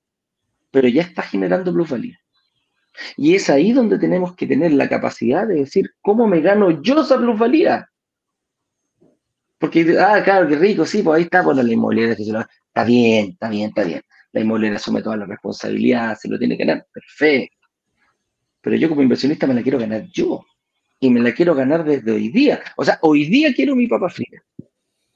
[0.72, 2.18] pero ya está generando plusvalía.
[3.16, 7.02] Y es ahí donde tenemos que tener la capacidad de decir, ¿cómo me gano yo
[7.02, 7.88] esa plusvalía?
[9.58, 12.14] Porque, ah, claro, qué rico, sí, pues ahí está, bueno, la inmobiliaria.
[12.14, 14.02] Está bien, está bien, está bien.
[14.32, 17.68] La inmobiliaria asume toda la responsabilidad, se lo tiene que ganar, perfecto.
[18.60, 20.44] Pero yo como inversionista me la quiero ganar yo.
[21.00, 22.62] Y me la quiero ganar desde hoy día.
[22.76, 24.38] O sea, hoy día quiero mi papa frita.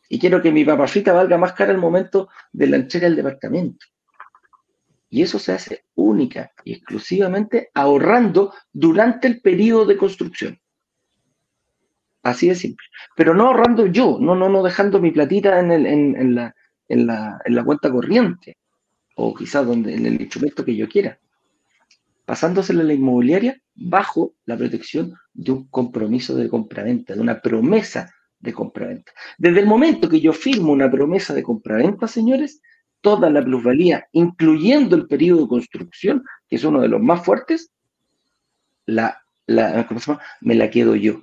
[0.09, 3.17] Y quiero que mi papa frita valga más cara el momento de la entrega del
[3.17, 3.87] departamento.
[5.09, 10.61] Y eso se hace única y exclusivamente ahorrando durante el periodo de construcción.
[12.23, 12.87] Así de simple.
[13.15, 16.55] Pero no ahorrando yo, no, no, no dejando mi platita en, el, en, la,
[16.89, 18.57] en, la, en la cuenta corriente
[19.15, 21.19] o quizás donde, en el instrumento que yo quiera.
[22.25, 28.13] Pasándosela a la inmobiliaria bajo la protección de un compromiso de compraventa, de una promesa
[28.47, 29.13] de compraventa.
[29.37, 32.63] Desde el momento que yo firmo una promesa de compraventa, señores,
[33.03, 37.71] toda la plusvalía, incluyendo el periodo de construcción, que es uno de los más fuertes,
[38.87, 39.87] la, la
[40.41, 41.23] me la quedo yo.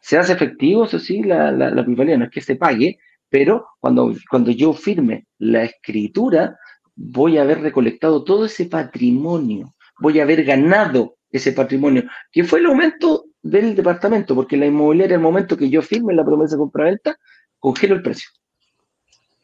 [0.00, 4.14] Se hace efectivo, eso sí, la, la, plusvalía, no es que se pague, pero cuando,
[4.30, 6.58] cuando yo firme la escritura,
[6.96, 12.60] voy a haber recolectado todo ese patrimonio, voy a haber ganado ese patrimonio, que fue
[12.60, 16.60] el aumento del departamento, porque la inmobiliaria, el momento que yo firme la promesa de
[16.60, 17.16] compra-venta,
[17.58, 18.30] congelo el precio.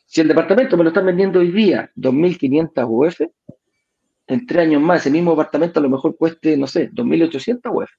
[0.07, 3.21] Si el departamento me lo están vendiendo hoy día 2.500 UF,
[4.29, 7.91] en tres años más ese mismo departamento a lo mejor cueste, no sé, 2.800 UF.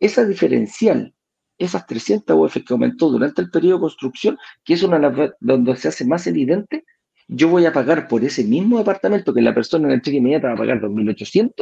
[0.00, 1.14] Esa diferencial,
[1.58, 5.88] esas 300 UF que aumentó durante el periodo de construcción, que es una donde se
[5.88, 6.84] hace más evidente,
[7.26, 10.48] yo voy a pagar por ese mismo departamento que la persona en la entrega inmediata
[10.48, 11.52] va a pagar 2.800,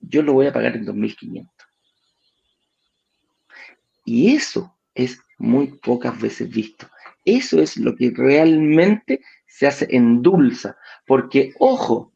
[0.00, 1.65] yo lo voy a pagar en 2.500.
[4.06, 6.88] Y eso es muy pocas veces visto.
[7.24, 10.76] Eso es lo que realmente se hace en dulza.
[11.06, 12.14] Porque, ojo,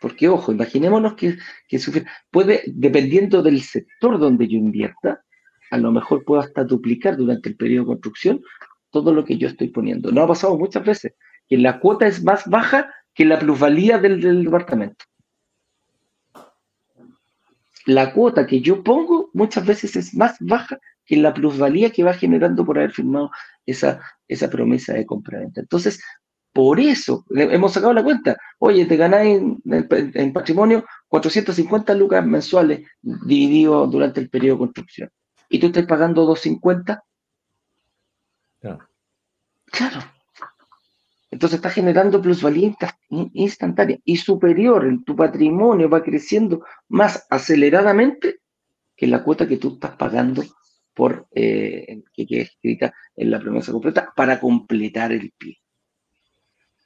[0.00, 1.36] porque, ojo, imaginémonos que,
[1.68, 1.80] que
[2.30, 5.24] puede, dependiendo del sector donde yo invierta,
[5.70, 8.42] a lo mejor puedo hasta duplicar durante el periodo de construcción
[8.90, 10.12] todo lo que yo estoy poniendo.
[10.12, 11.14] No ha pasado muchas veces
[11.48, 15.04] que la cuota es más baja que la plusvalía del departamento.
[17.84, 22.12] La cuota que yo pongo muchas veces es más baja que la plusvalía que va
[22.12, 23.30] generando por haber firmado
[23.64, 25.60] esa, esa promesa de compra-venta.
[25.60, 26.00] Entonces,
[26.56, 28.38] por eso hemos sacado la cuenta.
[28.58, 35.10] Oye, te ganáis en, patrimonio 450 lucas mensuales dividido durante el periodo de construcción.
[35.50, 37.04] ¿Y tú estás pagando 250?
[38.60, 38.88] Claro.
[39.66, 40.00] Claro.
[41.30, 42.74] Entonces está generando plusvalía
[43.10, 44.86] instantánea y superior.
[44.86, 48.40] En tu patrimonio va creciendo más aceleradamente
[48.96, 50.42] que la cuota que tú estás pagando
[50.96, 55.58] por eh, que quede escrita en la promesa completa para completar el pie.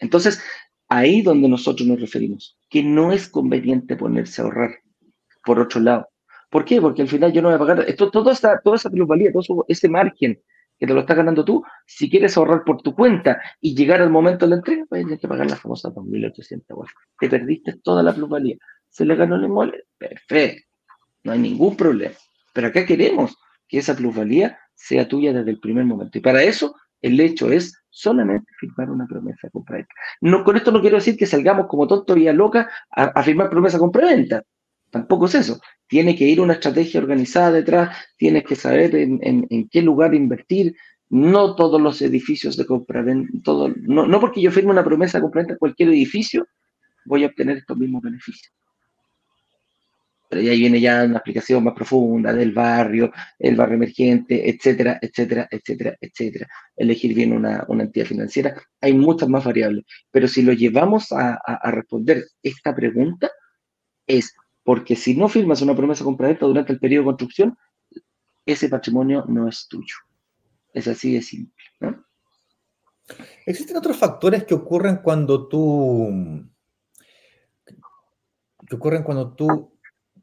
[0.01, 0.42] Entonces,
[0.88, 4.70] ahí donde nosotros nos referimos, que no es conveniente ponerse a ahorrar.
[5.44, 6.09] Por otro lado,
[6.51, 6.81] ¿por qué?
[6.81, 9.64] Porque al final yo no voy a pagar esto, todo esta, toda esa plusvalía, todo
[9.68, 10.42] ese margen
[10.77, 14.11] que te lo estás ganando tú, si quieres ahorrar por tu cuenta y llegar al
[14.11, 16.87] momento de la entrega, a tener que pagar la famosa 2.800
[17.20, 18.57] Te perdiste toda la plusvalía.
[18.88, 19.85] ¿Se le ganó el inmueble?
[19.96, 20.66] Perfecto.
[21.23, 22.14] No hay ningún problema.
[22.53, 23.37] Pero acá queremos
[23.71, 26.19] que esa plusvalía sea tuya desde el primer momento.
[26.19, 29.95] Y para eso, el hecho es solamente firmar una promesa de compraventa.
[30.21, 33.77] No, con esto no quiero decir que salgamos como tonto vía loca a, firmar promesa
[33.77, 34.43] de compraventa.
[34.91, 35.61] Tampoco es eso.
[35.87, 40.75] Tiene que ir una estrategia organizada detrás, tienes que saber en, qué lugar invertir.
[41.09, 45.23] No todos los edificios de compraventa, todo, no, no porque yo firme una promesa de
[45.23, 46.47] compraventa en cualquier edificio,
[47.05, 48.53] voy a obtener estos mismos beneficios
[50.31, 55.49] pero ahí viene ya una explicación más profunda del barrio, el barrio emergente, etcétera, etcétera,
[55.51, 56.47] etcétera, etcétera.
[56.77, 58.55] Elegir bien una, entidad financiera.
[58.81, 61.40] Hay muchas más variables, pero si lo llevamos a,
[61.73, 63.29] responder esta pregunta,
[64.07, 67.59] es porque si no firmas una promesa compraventa durante el periodo de construcción,
[68.47, 69.97] ese patrimonio no es tuyo.
[70.73, 71.64] Es así de simple.
[73.47, 76.49] Existen otros factores que ocurren cuando tú
[78.69, 79.80] que ocurren cuando tú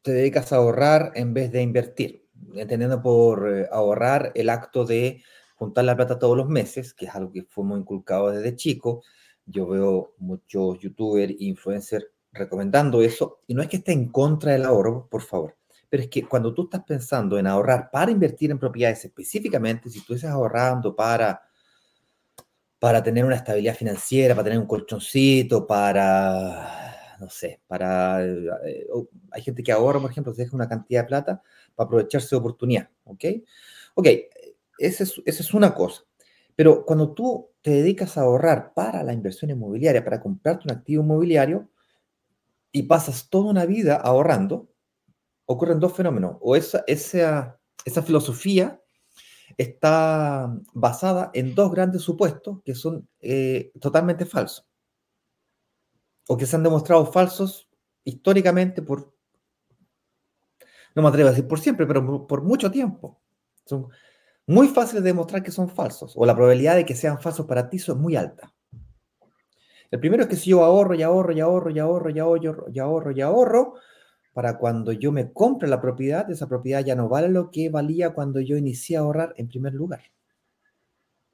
[0.08, 5.22] te dedicas a ahorrar en vez de invertir, entendiendo por eh, ahorrar el acto de
[5.56, 9.04] juntar la plata todos los meses, que es algo que fuimos inculcados desde chico.
[9.46, 14.64] Yo veo muchos youtubers, influencers recomendando eso, y no es que esté en contra del
[14.64, 15.58] ahorro, por favor,
[15.90, 20.06] pero es que cuando tú estás pensando en ahorrar para invertir en propiedades específicamente, si
[20.06, 21.42] tú estás ahorrando para
[22.80, 26.87] para tener una estabilidad financiera, para tener un colchoncito, para,
[27.20, 28.24] no sé, para...
[28.24, 28.88] Eh,
[29.32, 31.42] hay gente que ahorra, por ejemplo, se deja una cantidad de plata
[31.76, 33.26] para aprovecharse de oportunidad, ¿ok?
[33.96, 34.08] Ok,
[34.78, 36.04] esa es, una cosa.
[36.56, 41.04] Pero cuando tú te dedicas a ahorrar para la inversión inmobiliaria, para comprarte un activo
[41.04, 41.70] inmobiliario,
[42.72, 44.70] y pasas toda una vida ahorrando,
[45.46, 46.38] ocurren dos fenómenos.
[46.42, 48.80] O esa, esa, esa filosofía
[49.58, 54.68] está basada en dos grandes supuestos que son eh, totalmente falsos.
[56.28, 57.70] O que se han demostrado falsos
[58.04, 59.14] históricamente por,
[60.96, 63.22] no me atrevo a decir por siempre, pero por mucho tiempo.
[63.66, 63.88] Son
[64.46, 67.70] muy fáciles de demostrar que son falsos, o la probabilidad de que sean falsos para
[67.70, 68.54] ti es muy alta.
[69.92, 72.66] El primero es que si yo ahorro y ahorro y ahorro y ahorro y ahorro
[72.70, 73.74] y ahorro y ahorro,
[74.34, 78.14] para cuando yo me compre la propiedad, esa propiedad ya no vale lo que valía
[78.14, 80.02] cuando yo inicié a ahorrar en primer lugar.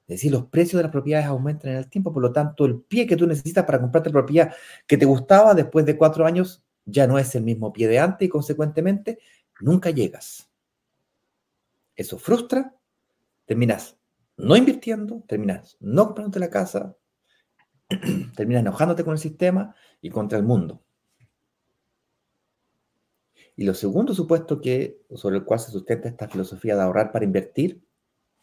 [0.07, 2.81] Es decir, los precios de las propiedades aumentan en el tiempo, por lo tanto, el
[2.81, 4.53] pie que tú necesitas para comprarte la propiedad
[4.85, 8.25] que te gustaba después de cuatro años ya no es el mismo pie de antes
[8.25, 9.19] y consecuentemente
[9.61, 10.49] nunca llegas.
[11.95, 12.75] Eso frustra,
[13.45, 13.97] terminas
[14.35, 16.97] no invirtiendo, terminas no comprándote la casa,
[18.35, 20.81] terminas enojándote con el sistema y contra el mundo.
[23.55, 27.25] Y lo segundo supuesto que, sobre el cual se sustenta esta filosofía de ahorrar para
[27.25, 27.83] invertir,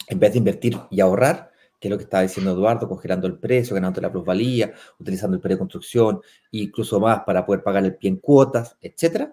[0.06, 1.49] en vez de invertir y ahorrar,
[1.80, 5.40] que es lo que estaba diciendo Eduardo, congelando el precio, ganando la plusvalía, utilizando el
[5.40, 9.30] precio de construcción, incluso más para poder pagar el pie en cuotas, etc.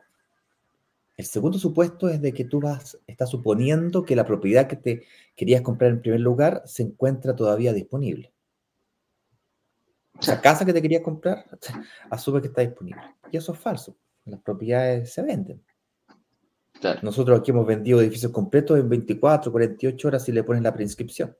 [1.18, 5.04] El segundo supuesto es de que tú vas, estás suponiendo que la propiedad que te
[5.36, 8.32] querías comprar en primer lugar se encuentra todavía disponible.
[10.18, 11.46] O sea, casa que te querías comprar,
[12.10, 13.02] asume que está disponible.
[13.30, 13.96] Y eso es falso.
[14.26, 15.62] Las propiedades se venden.
[17.02, 21.36] Nosotros aquí hemos vendido edificios completos en 24, 48 horas si le pones la preinscripción.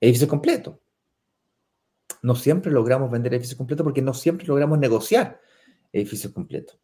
[0.00, 0.76] Edificios completos.
[2.22, 5.40] No siempre logramos vender edificios completos porque no siempre logramos negociar
[5.92, 6.78] edificios completos.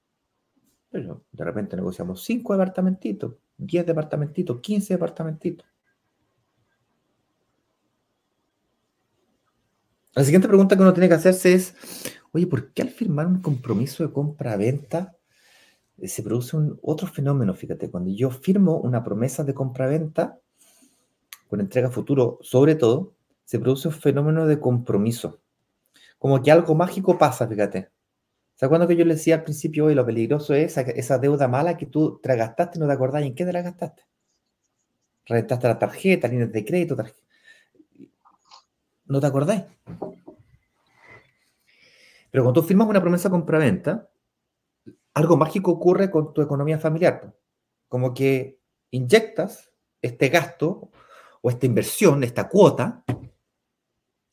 [0.91, 5.67] Pero de repente negociamos 5 departamentitos, 10 departamentitos, 15 departamentitos.
[10.15, 11.75] La siguiente pregunta que uno tiene que hacerse es,
[12.33, 15.17] oye, ¿por qué al firmar un compromiso de compra-venta
[15.97, 20.39] eh, se produce un, otro fenómeno, fíjate, cuando yo firmo una promesa de compra-venta,
[21.53, 23.13] con entrega futuro sobre todo,
[23.45, 25.43] se produce un fenómeno de compromiso.
[26.19, 27.91] Como que algo mágico pasa, fíjate.
[28.55, 31.77] ¿Se acuerdan que yo le decía al principio hoy lo peligroso es esa, deuda mala
[31.77, 34.03] que tú te gastaste y no te acordás en qué te la gastaste?
[35.27, 36.97] Rentaste la tarjeta, líneas de crédito,
[39.05, 39.65] no te acordáis.
[42.31, 44.09] Pero cuando tú firmas una promesa compra-venta,
[45.13, 47.37] algo mágico ocurre con tu economía familiar.
[47.89, 48.59] Como que
[48.91, 50.91] inyectas este gasto
[51.43, 53.05] o esta inversión, esta cuota,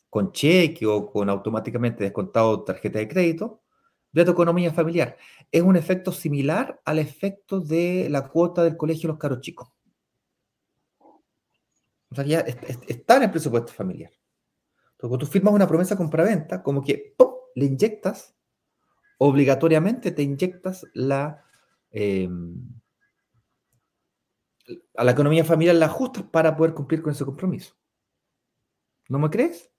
[0.09, 3.63] con cheque o con automáticamente descontado tarjeta de crédito,
[4.11, 5.17] de tu economía familiar.
[5.51, 9.69] Es un efecto similar al efecto de la cuota del colegio de los caros chicos.
[12.11, 14.11] O sea, ya está en el presupuesto familiar.
[14.11, 17.15] Entonces, cuando tú firmas una promesa compra-venta, como que
[17.55, 18.35] le inyectas
[19.19, 21.43] obligatoriamente te inyectas la,
[21.91, 22.55] em,
[24.95, 27.75] a la economía familiar la ajustas para poder cumplir con ese compromiso.
[29.07, 29.69] ¿No me crees?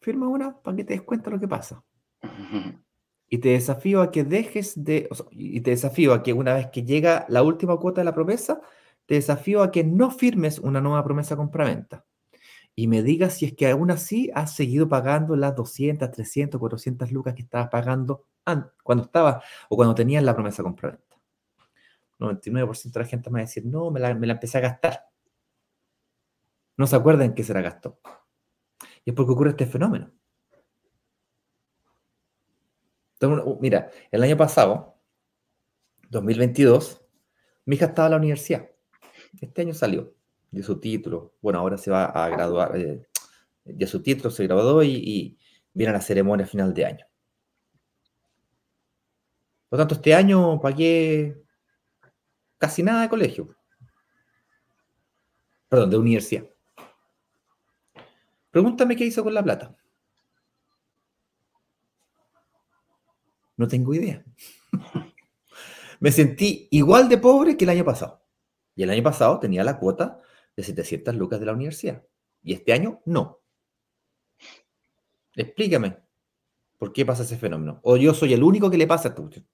[0.00, 1.82] Firma una para que te des cuenta lo que pasa.
[3.28, 6.84] Y te desafío a que dejes de, y te desafío a que una vez que
[6.84, 8.60] llega la última cuota de la promesa,
[9.06, 12.04] te desafío a que no firmes una nueva promesa compra-venta
[12.78, 17.10] y me digas si es que aún así has seguido pagando las 200, 300, 400
[17.10, 18.26] lucas que estabas pagando
[18.82, 21.05] cuando estaba o cuando tenías la promesa compra-venta.
[22.18, 25.06] 99% de la gente me va a decir, no, me la, empecé a gastar.
[26.76, 28.00] No se acuerdan que se la gastó.
[29.04, 30.12] Y es porque ocurre este fenómeno.
[33.60, 34.98] mira, el año pasado,
[36.10, 37.02] 2022,
[37.64, 38.70] mi hija estaba en la universidad.
[39.40, 40.14] Este año salió
[40.50, 41.34] de su título.
[41.40, 43.06] Bueno, ahora se va a graduar eh,
[43.64, 45.38] de su título, se graduó y, y
[45.72, 47.06] viene a la ceremonia final de año.
[49.68, 51.45] Por lo tanto, este año pagué
[52.58, 53.54] casi nada de colegio.
[55.68, 56.44] Perdón, de universidad.
[58.50, 59.76] Pregúntame qué hizo con la plata.
[63.56, 64.24] No tengo idea.
[66.00, 68.22] Me sentí igual de pobre que el año pasado.
[68.74, 70.20] Y el año pasado tenía la cuota
[70.54, 72.04] de 700 lucas de la universidad.
[72.42, 73.40] Y este año no.
[75.34, 75.98] Explícame
[76.78, 77.80] por qué pasa ese fenómeno.
[77.82, 79.46] O yo soy el único que le pasa a esta cuestión.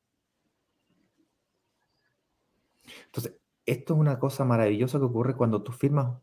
[3.13, 6.19] Entonces, esto es una cosa maravillosa que ocurre cuando tú firmas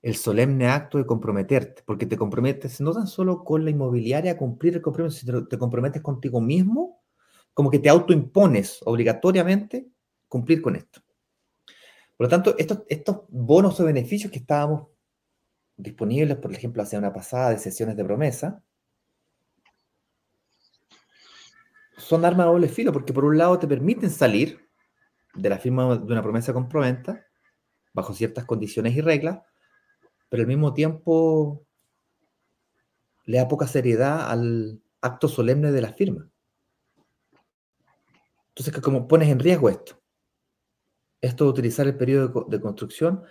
[0.00, 4.36] el solemne acto de comprometerte, porque te comprometes no tan solo con la inmobiliaria a
[4.36, 7.02] cumplir el compromiso, sino te comprometes contigo mismo,
[7.52, 9.88] como que te autoimpones obligatoriamente
[10.28, 11.02] cumplir con esto.
[12.16, 14.88] Por lo tanto, estos, bonos o beneficios que estábamos
[15.76, 18.62] disponibles, por ejemplo, hace una pasada de sesiones de promesa,
[21.98, 24.65] son armas de doble filo, porque por un lado te permiten salir
[25.36, 27.26] de la firma de una promesa compraventa
[27.92, 29.40] bajo ciertas condiciones y reglas,
[30.28, 31.66] pero al mismo tiempo
[33.24, 36.30] le da poca seriedad al acto solemne de la firma.
[38.48, 40.00] Entonces, como pones en riesgo esto,
[41.20, 43.22] esto de utilizar el periodo de, construcción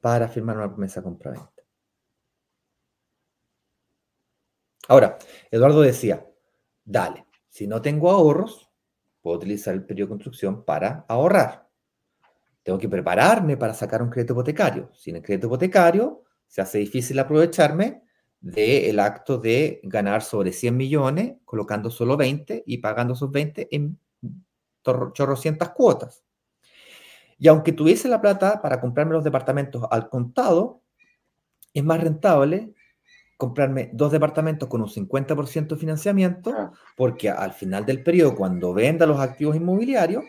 [0.00, 1.62] para firmar una promesa compraventa.
[4.88, 5.18] Ahora,
[5.50, 6.26] Eduardo decía,
[6.84, 8.65] dale, si no tengo ahorros,
[9.26, 11.68] puedo utilizar el periodo de construcción para ahorrar.
[12.62, 14.88] Tengo que prepararme para sacar un crédito hipotecario.
[14.94, 18.04] Sin el crédito hipotecario, se hace difícil aprovecharme
[18.40, 23.98] del acto de ganar sobre 100 millones, colocando solo 20 y pagando esos 20 en
[24.84, 26.22] chorrocientas cuotas.
[27.36, 30.82] Y aunque tuviese la plata para comprarme los departamentos al contado,
[31.74, 32.75] es más rentable
[33.36, 36.72] comprarme dos departamentos con un 50% de financiamiento, ah.
[36.96, 40.24] porque al final del periodo, cuando venda los activos inmobiliarios,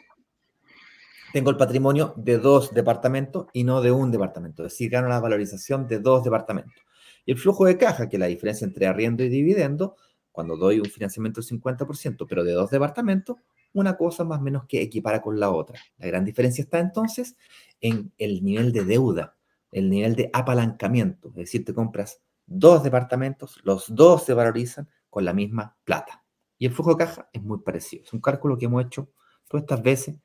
[1.34, 4.66] tengo el patrimonio de dos departamentos y no de un departamento.
[4.66, 6.84] Es decir, gano la valorización de dos departamentos.
[7.26, 9.96] Y el flujo de caja, que es la diferencia entre arriendo y dividendo,
[10.32, 13.38] cuando doy un financiamiento del 50%, pero de dos departamentos,
[13.74, 15.80] una cosa más o menos que equipara con la otra.
[15.98, 17.36] La gran diferencia está entonces
[17.82, 19.36] en el nivel de deuda,
[19.72, 21.30] el nivel de apalancamiento.
[21.30, 26.24] Es decir, te compras dos departamentos, los dos se valorizan con la misma plata.
[26.58, 28.04] Y el flujo de caja es muy parecido.
[28.04, 29.10] Es un cálculo que hemos hecho
[29.48, 30.16] todas estas veces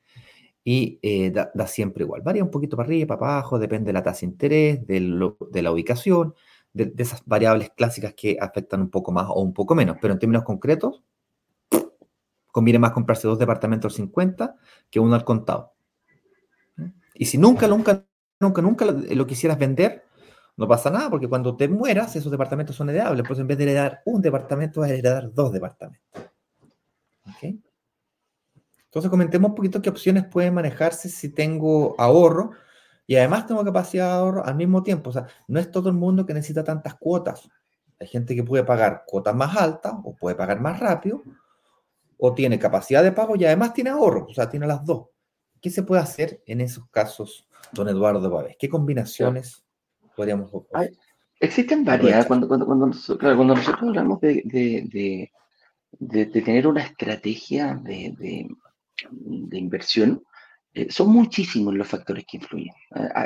[0.63, 2.21] y eh, da, siempre igual.
[2.21, 4.99] Varía un poquito para arriba, para abajo, depende de la tasa de interés, de,
[5.61, 6.33] la ubicación,
[6.71, 9.97] de, esas variables clásicas que afectan un poco más o un poco menos.
[10.01, 11.03] Pero en términos concretos,
[12.51, 14.55] conviene más comprarse dos departamentos 50
[14.89, 15.73] que uno al contado.
[17.15, 18.05] Y si nunca, nunca,
[18.39, 20.05] nunca, nunca lo, quisieras vender,
[20.55, 23.25] no pasa nada, porque cuando te mueras, esos departamentos son heredables.
[23.27, 26.01] Pues en vez de heredar un departamento, vas a heredar dos departamentos.
[28.85, 32.51] Entonces comentemos un poquito qué opciones pueden manejarse si tengo ahorro
[33.07, 35.09] y además tengo capacidad de ahorro al mismo tiempo.
[35.09, 37.49] O sea, no es todo el mundo que necesita tantas cuotas.
[37.99, 41.23] Hay gente que puede pagar cuotas más altas o puede pagar más rápido
[42.17, 45.07] o tiene capacidad de pago y además tiene ahorro, o sea, tiene las dos.
[45.59, 48.55] ¿Qué se puede hacer en esos casos, don Eduardo Pávez?
[48.59, 49.62] ¿Qué combinaciones
[50.15, 50.51] podríamos
[51.39, 52.25] Existen varias.
[52.25, 53.23] Cuando, cuando, nosotros
[53.81, 55.31] hablamos de,
[56.31, 58.47] tener una estrategia de,
[59.09, 60.23] de inversión,
[60.73, 62.73] eh, son muchísimos los factores que influyen.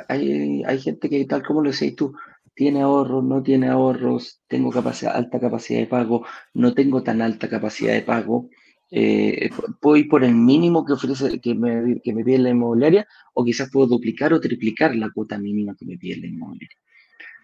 [0.09, 2.13] Hay, hay, gente que, tal como lo decís tú,
[2.53, 7.47] tiene ahorros, no tiene ahorros, tengo capacidad, alta capacidad de pago, no tengo tan alta
[7.49, 8.49] capacidad de pago.
[8.89, 9.49] Eh,
[9.81, 13.43] puedo ir por el mínimo que ofrece, que me, que me pide la inmobiliaria, o
[13.43, 16.77] quizás puedo duplicar o triplicar la cuota mínima que me pide la inmobiliaria.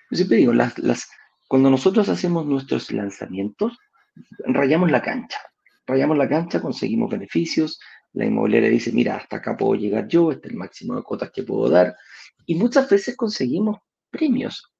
[0.09, 1.09] Yo siempre digo, las, las,
[1.47, 3.77] cuando nosotros hacemos nuestros lanzamientos,
[4.45, 5.39] rayamos la cancha.
[5.85, 7.79] Rayamos la cancha, conseguimos beneficios,
[8.13, 11.31] la inmobiliaria dice, mira, hasta acá puedo llegar yo, este es el máximo de cuotas
[11.31, 11.95] que puedo dar.
[12.45, 13.79] Y muchas veces conseguimos
[14.09, 14.71] premios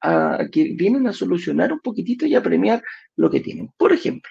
[0.51, 2.83] que vienen a solucionar un poquitito y a premiar
[3.15, 3.69] lo que tienen.
[3.75, 4.29] Por ejemplo,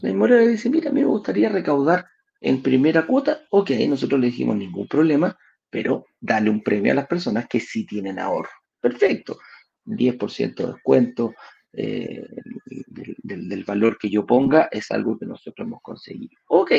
[0.00, 2.06] la inmobiliaria dice, mira, a mí me gustaría recaudar
[2.40, 3.42] en primera cuota.
[3.50, 5.36] Ok, nosotros le dijimos ningún problema,
[5.68, 8.50] pero dale un premio a las personas que sí tienen ahorro.
[8.80, 9.38] Perfecto.
[9.84, 11.34] 10% de descuento
[11.72, 12.26] eh,
[13.22, 16.36] del, valor que yo ponga es algo que nosotros hemos conseguido.
[16.48, 16.72] Ok,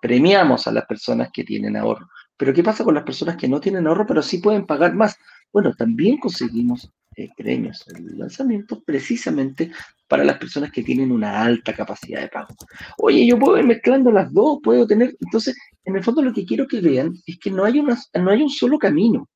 [0.00, 2.08] premiamos a las personas que tienen ahorro.
[2.36, 5.18] Pero ¿qué pasa con las personas que no tienen ahorro, pero sí pueden pagar más?
[5.52, 9.70] Bueno, también conseguimos eh, premios en lanzamiento precisamente
[10.08, 12.54] para las personas que tienen una alta capacidad de pago.
[12.98, 15.16] Oye, yo puedo ir mezclando las dos, puedo tener.
[15.20, 18.30] Entonces, en el fondo, lo que quiero que vean es que no hay, una, no
[18.30, 19.28] hay un solo camino.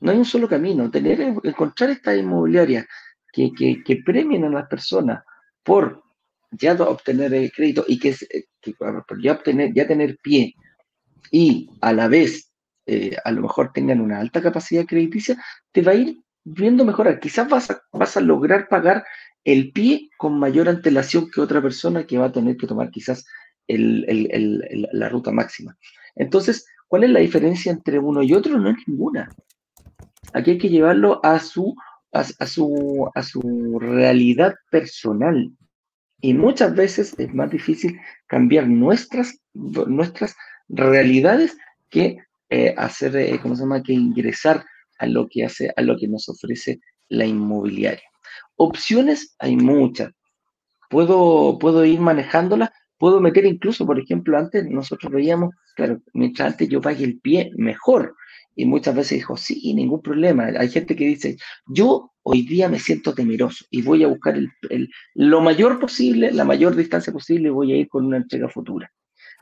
[0.00, 0.90] No hay un solo camino.
[0.90, 2.86] Tener, encontrar esta inmobiliaria
[3.32, 5.22] que, que, que premien a las personas
[5.62, 6.02] por
[6.50, 8.44] ya obtener el crédito y que, eh,
[9.22, 10.54] ya, obtener, ya tener pie
[11.30, 12.50] y a la vez
[12.86, 15.36] eh, a lo mejor tengan una alta capacidad crediticia,
[15.70, 17.20] te va a ir viendo mejorar.
[17.20, 19.04] Quizás vas a, vas a lograr pagar
[19.44, 23.24] el pie con mayor antelación que otra persona que va a tener que tomar quizás
[23.68, 25.76] la ruta máxima.
[26.16, 28.58] Entonces, ¿cuál es la diferencia entre uno y otro?
[28.58, 29.28] No es ninguna.
[30.32, 31.74] Aquí hay que llevarlo a su,
[32.12, 35.52] a, su, a su realidad personal.
[36.20, 40.36] Y muchas veces es más difícil cambiar nuestras, nuestras
[40.68, 41.56] realidades
[41.88, 42.18] que
[42.50, 44.64] eh, hacer, eh, ¿cómo se llama?, que ingresar
[44.98, 48.09] a lo que hace, a lo que nos ofrece la inmobiliaria.
[48.62, 50.12] Opciones hay muchas.
[50.90, 56.68] Puedo, puedo ir manejándolas, puedo meter incluso, por ejemplo, antes nosotros veíamos, claro, mientras antes
[56.68, 58.14] yo pague el pie, mejor.
[58.54, 60.48] Y muchas veces dijo, sí, ningún problema.
[60.58, 61.38] Hay gente que dice,
[61.68, 66.44] yo hoy día me siento temeroso y voy a buscar el, lo mayor posible, la
[66.44, 68.92] mayor distancia posible, y voy a ir con una entrega futura.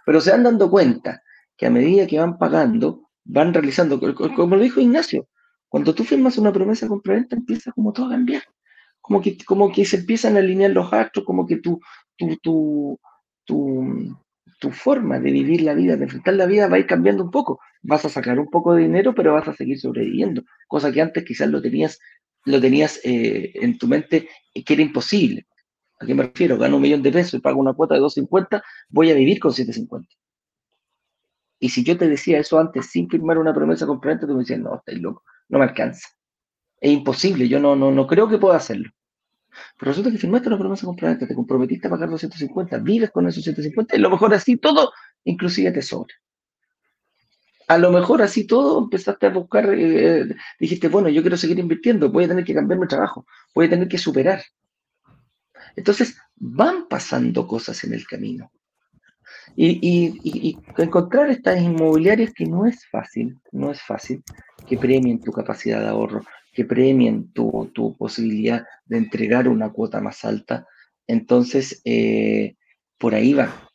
[0.07, 1.21] Pero se han dando cuenta
[1.57, 5.27] que a medida que van pagando, van realizando, como lo dijo Ignacio,
[5.69, 8.45] cuando tú firmas una promesa compraventa empieza como todo a cambiar.
[9.09, 11.81] Como que, como que se empiezan a alinear los astros, como que tu,
[12.15, 13.01] tu, tu,
[13.47, 17.31] tu, forma de vivir la vida, de enfrentar la vida va a ir cambiando un
[17.31, 17.59] poco.
[17.81, 20.43] Vas a sacar un poco de dinero, pero vas a seguir sobreviviendo.
[20.67, 21.99] Cosa que antes quizás lo tenías,
[22.45, 25.47] lo tenías eh, en tu mente que era imposible.
[26.01, 26.59] ¿A qué me refiero?
[26.59, 29.55] Gano un millón de pesos y pago una cuota de 250, voy a vivir con
[29.55, 30.07] 750.
[31.61, 34.61] Y si yo te decía eso antes sin firmar una promesa compraventa, tú me decías,
[34.61, 36.07] no, estás loco, no me alcanza.
[36.79, 38.91] Es imposible, yo no, no, no creo que pueda hacerlo.
[39.79, 43.43] Pero resulta que firmaste una promesa compraventa, te comprometiste a pagar 250, vives con esos
[43.43, 44.93] 150, y a lo mejor así todo,
[45.25, 46.15] inclusive te sobra.
[47.69, 52.11] A lo mejor así todo empezaste a buscar, eh, dijiste, bueno, yo quiero seguir invirtiendo,
[52.11, 54.43] voy a tener que cambiar mi trabajo, voy a tener que superar.
[55.77, 58.51] Entonces, van pasando cosas en el camino.
[59.57, 64.23] Y, encontrar estas inmobiliarias que no es fácil, no es fácil,
[64.67, 70.25] que premien tu capacidad de ahorro, que premien tu, posibilidad de entregar una cuota más
[70.25, 70.67] alta.
[71.07, 72.57] Entonces, eh,
[72.99, 73.71] por ahí va,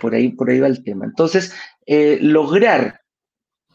[0.00, 1.04] por ahí, por ahí va el tema.
[1.06, 1.54] Entonces,
[1.86, 3.00] eh, lograr,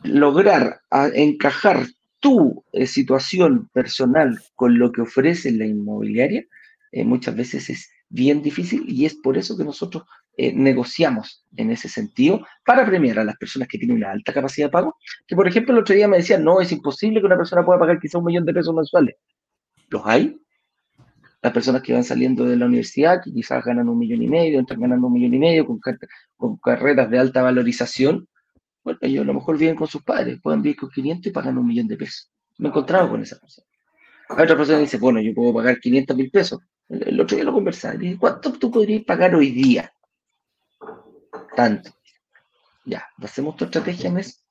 [0.03, 0.81] lograr
[1.13, 1.87] encajar
[2.19, 6.45] tu eh, situación personal con lo que ofrece la inmobiliaria,
[7.05, 10.03] muchas veces es bien difícil y es por eso que nosotros
[10.37, 14.67] eh, negociamos en ese sentido para premiar a las personas que tienen una alta capacidad
[14.67, 14.95] de pago,
[15.27, 17.79] que por ejemplo el otro día me decían, no, es imposible que una persona pueda
[17.79, 19.15] pagar quizá un millón de pesos mensuales.
[19.89, 20.37] ¿Los hay?
[21.41, 24.59] Las personas que van saliendo de la universidad, que quizás ganan un millón y medio,
[24.59, 25.79] entran ganando un millón y medio con,
[26.37, 28.27] con carreras de alta valorización,
[28.83, 31.57] bueno, ellos a lo mejor viven con sus padres, pueden vivir con 500 y pagan
[31.57, 32.31] un millón de pesos.
[32.57, 33.67] Me he encontrado con esa persona.
[34.29, 36.59] Hay otra persona que dice, bueno, yo puedo pagar 500 mil pesos.
[36.91, 37.95] El, otro día lo conversaba.
[37.95, 39.91] Dije, ¿cuánto tú podrías pagar hoy día?
[41.55, 41.91] tanto.
[42.85, 44.43] Ya, hacemos tu estrategia mes.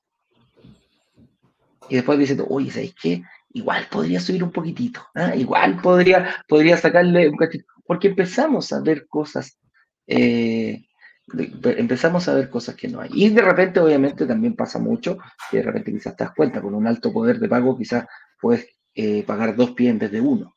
[1.89, 3.23] Y después diciendo, oye, ¿sabes qué?
[3.53, 5.35] Igual podría subir un poquitito, ¿ah?
[5.35, 9.59] igual podría, podría sacarle un cachito, porque empezamos a ver cosas,
[10.07, 10.85] eh,
[11.33, 13.09] empezamos a ver cosas que no hay.
[13.13, 15.17] Y de repente, obviamente, también pasa mucho,
[15.49, 18.05] que de repente quizás te das cuenta, con un alto poder de pago, quizás
[18.39, 20.55] puedes eh, pagar dos pies en vez de uno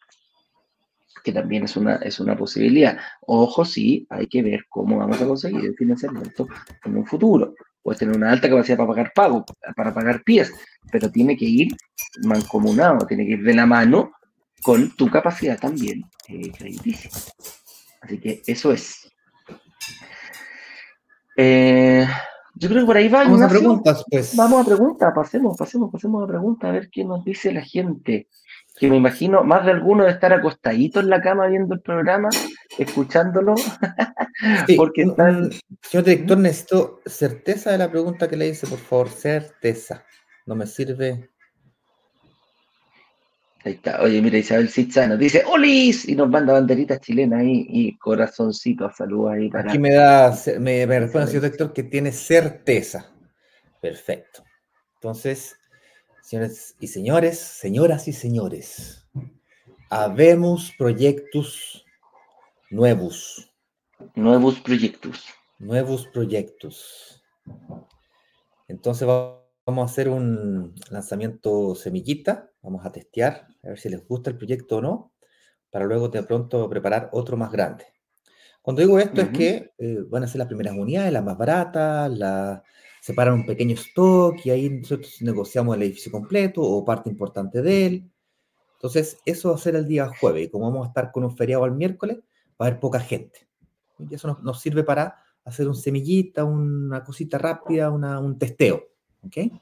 [1.23, 2.99] que también es una, es una posibilidad.
[3.23, 6.49] Ojo, sí, hay que ver cómo vamos a conseguir el financiamiento
[6.85, 7.55] en un futuro.
[7.83, 9.45] Puedes tener una alta capacidad para pagar pago,
[9.77, 10.53] para pagar pies,
[10.91, 11.77] pero tiene que ir
[12.23, 14.13] mancomunado, tiene que ir de la mano
[14.63, 17.11] con tu capacidad también eh, crediticia.
[18.01, 19.11] Así que eso es.
[21.37, 22.07] Eh,
[22.55, 23.25] yo creo que por ahí va.
[23.25, 24.37] Vamos a preguntas, pues.
[24.37, 28.29] Vamos a preguntas, pasemos, pasemos, pasemos a preguntas, a ver qué nos dice la gente
[28.77, 32.29] que me imagino más de alguno de estar acostadito en la cama viendo el programa,
[32.77, 33.55] escuchándolo.
[34.77, 35.05] porque
[35.83, 40.05] Señor director, necesito certeza de la pregunta que le hice, por favor, certeza.
[40.47, 41.31] No me sirve.
[43.65, 44.03] Ahí está.
[44.03, 46.07] Oye, mira, Isabel Sitzano dice ¡Olis!
[46.07, 48.95] Y nos manda banderitas chilenas ahí y corazoncitos.
[48.97, 49.71] Saludos ahí para.
[49.71, 53.11] Aquí me da, me, me responde señor director que tiene certeza.
[53.81, 54.45] Perfecto.
[54.97, 55.57] Entonces,
[56.25, 59.07] Señores y señores, señoras y señores,
[59.91, 61.85] habemos proyectos
[62.71, 63.53] nuevos.
[64.15, 65.23] Nuevos proyectos.
[65.59, 67.23] Nuevos proyectos.
[68.69, 74.31] Entonces vamos a hacer un lanzamiento semillita, vamos a testear, a ver si les gusta
[74.31, 75.13] el proyecto o no,
[75.69, 77.85] para luego de pronto preparar otro más grande.
[78.63, 82.11] Cuando digo esto es que eh, van a ser las primeras unidades, las más baratas,
[82.17, 82.63] las
[83.05, 87.85] separan un pequeño stock y ahí nosotros negociamos el edificio completo o parte importante de
[87.85, 88.11] él.
[88.77, 90.47] Entonces, eso va a ser el día jueves.
[90.47, 92.21] Y como vamos a estar con un feriado el miércoles,
[92.53, 93.47] va a haber poca gente.
[93.99, 98.83] Y eso nos, sirve para hacer un semillita, una cosita rápida, un testeo.
[99.23, 99.53] ¿Ok?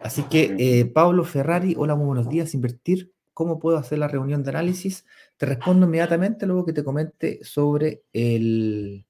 [0.00, 2.52] Así que, eh, Pablo Ferrari, hola, muy buenos días.
[2.52, 5.04] Invertir ¿cómo puedo hacer la reunión de análisis?
[5.36, 9.06] Te respondo inmediatamente luego que te comente sobre el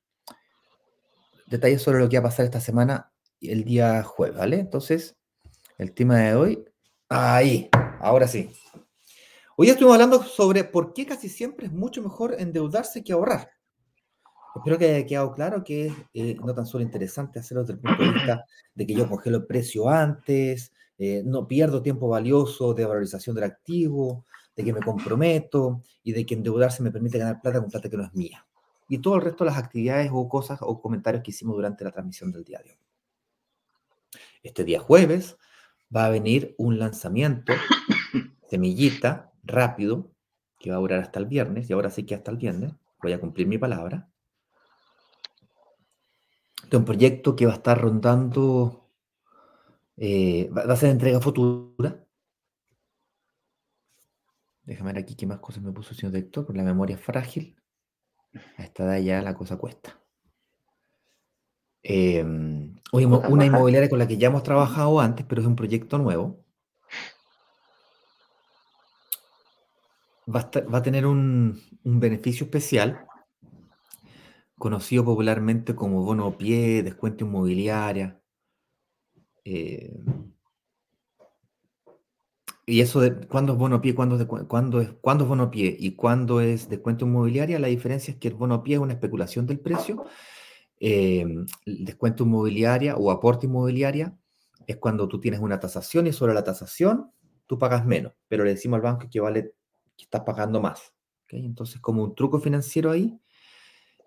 [1.47, 3.14] detalle sobre lo que va a pasar esta semana
[3.51, 4.59] el día jueves, ¿vale?
[4.59, 5.17] Entonces,
[5.79, 6.65] el tema de hoy,
[7.09, 7.69] ahí,
[8.01, 8.51] ahora sí.
[9.57, 13.51] Hoy estuvimos hablando sobre por qué casi siempre es mucho mejor endeudarse que ahorrar.
[14.57, 17.81] Espero que haya quedado claro que es eh, no tan solo interesante hacerlo desde el
[17.81, 22.73] punto de vista de que yo congelo el precio antes, eh, no pierdo tiempo valioso
[22.73, 24.25] de valorización del activo,
[24.55, 27.97] de que me comprometo y de que endeudarse me permite ganar plata con plata que
[27.97, 28.47] no es mía.
[28.89, 31.91] Y todo el resto de las actividades o cosas o comentarios que hicimos durante la
[31.91, 32.79] transmisión del día de hoy.
[34.45, 35.39] Este día jueves
[35.95, 37.55] va a venir un lanzamiento,
[38.49, 40.13] semillita, rápido,
[40.61, 43.13] que va a durar hasta el viernes, y ahora sí que hasta el viernes, voy
[43.13, 44.09] a cumplir mi palabra,
[46.71, 48.91] de un proyecto que va a estar rondando,
[49.97, 52.05] eh, va, a ser entrega futura.
[54.65, 57.03] Déjame ver aquí qué más cosas me puso el señor director, porque la memoria es
[57.03, 57.57] frágil.
[58.59, 60.01] A esta edad ya la cosa cuesta.
[61.83, 66.45] Em, una inmobiliaria con la que ya hemos trabajado antes, pero es un proyecto nuevo.
[70.27, 73.07] Va a, tener un, un beneficio especial
[74.59, 78.21] conocido popularmente como bono pie, descuento inmobiliaria.
[79.45, 80.01] Eh,
[82.67, 85.77] y eso de cuándo es bono pie, cuándo es, cuándo, es, cuándo es bono pie
[85.79, 89.47] y cuándo es descuento inmobiliaria, la diferencia es que el bono pie es una especulación
[89.47, 90.07] del precio.
[90.87, 91.25] Eh,
[91.65, 94.15] descuento inmobiliaria o aporte inmobiliaria
[94.67, 97.11] es cuando tú tienes una tasación y sobre la tasación
[97.47, 99.55] tú pagas menos, pero le decimos al banco que vale
[99.97, 100.93] que estás pagando más.
[101.31, 103.19] Entonces, como un truco financiero ahí,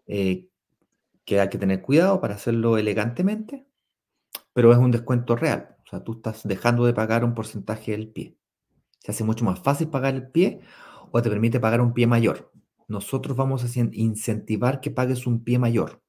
[0.06, 0.50] eh,
[1.26, 3.66] que hay que tener cuidado para hacerlo elegantemente,
[4.54, 5.78] pero es un descuento real.
[5.84, 8.38] O sea, tú estás dejando de pagar un porcentaje del pie.
[9.00, 10.60] Se hace mucho más fácil pagar el pie
[11.12, 12.52] o te permite pagar un pie mayor.
[12.88, 16.04] Nosotros vamos a incentivar que pagues un pie mayor.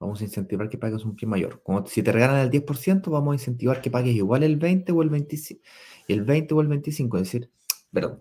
[0.00, 1.62] Vamos a incentivar que pagues un pie mayor.
[1.62, 5.02] Como si te regalan el 10%, vamos a incentivar que pagues igual el 20 o
[5.02, 5.60] el 25.
[6.08, 7.50] El 20 o el 25, es decir,
[7.92, 8.18] perdón,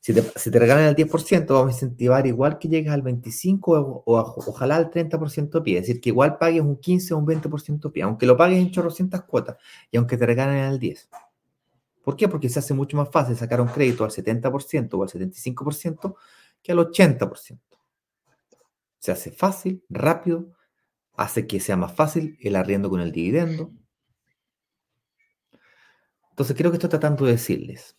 [0.00, 4.76] si te, regalan el 10%, vamos a incentivar igual que llegues al 25% o, ojalá
[4.76, 5.78] al 30% pie.
[5.78, 8.70] Es decir, que igual pagues un 15 o un 20% pie, aunque lo pagues en
[8.70, 9.56] chorrocientas cuotas
[9.90, 11.08] y aunque te regalen el 10%.
[12.04, 12.28] ¿Por qué?
[12.28, 16.14] Porque se hace mucho más fácil sacar un crédito al 70% o al 75%
[16.62, 17.58] que al 80%.
[18.98, 20.52] Se hace fácil, rápido,
[21.16, 23.72] hace que sea más fácil el arriendo con el dividendo.
[26.30, 27.96] Entonces creo que estoy tratando de decirles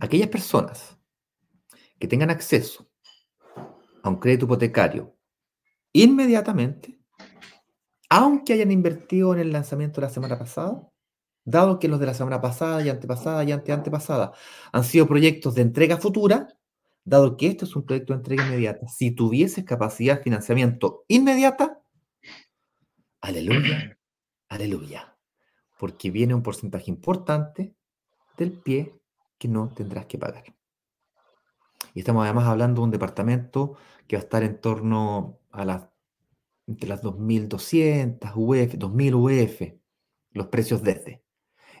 [0.00, 0.98] aquellas personas
[1.98, 2.88] que tengan acceso
[4.02, 5.14] a un crédito hipotecario
[5.92, 6.98] inmediatamente,
[8.08, 10.88] aunque hayan invertido en el lanzamiento de la semana pasada,
[11.44, 14.32] dado que los de la semana pasada y antepasada y ante antepasada
[14.72, 16.48] han sido proyectos de entrega futura,
[17.04, 21.82] dado que esto es un proyecto de entrega inmediata, si tuvieses capacidad de financiamiento inmediata,
[23.20, 23.98] aleluya,
[24.48, 25.16] aleluya,
[25.78, 27.74] porque viene un porcentaje importante
[28.36, 28.94] del pie
[29.38, 30.44] que no tendrás que pagar.
[31.94, 33.76] Y estamos además hablando de un departamento
[34.06, 35.88] que va a estar en torno a las,
[36.66, 39.80] entre las 2.200 UF, 2.000 UF,
[40.32, 41.22] los precios desde.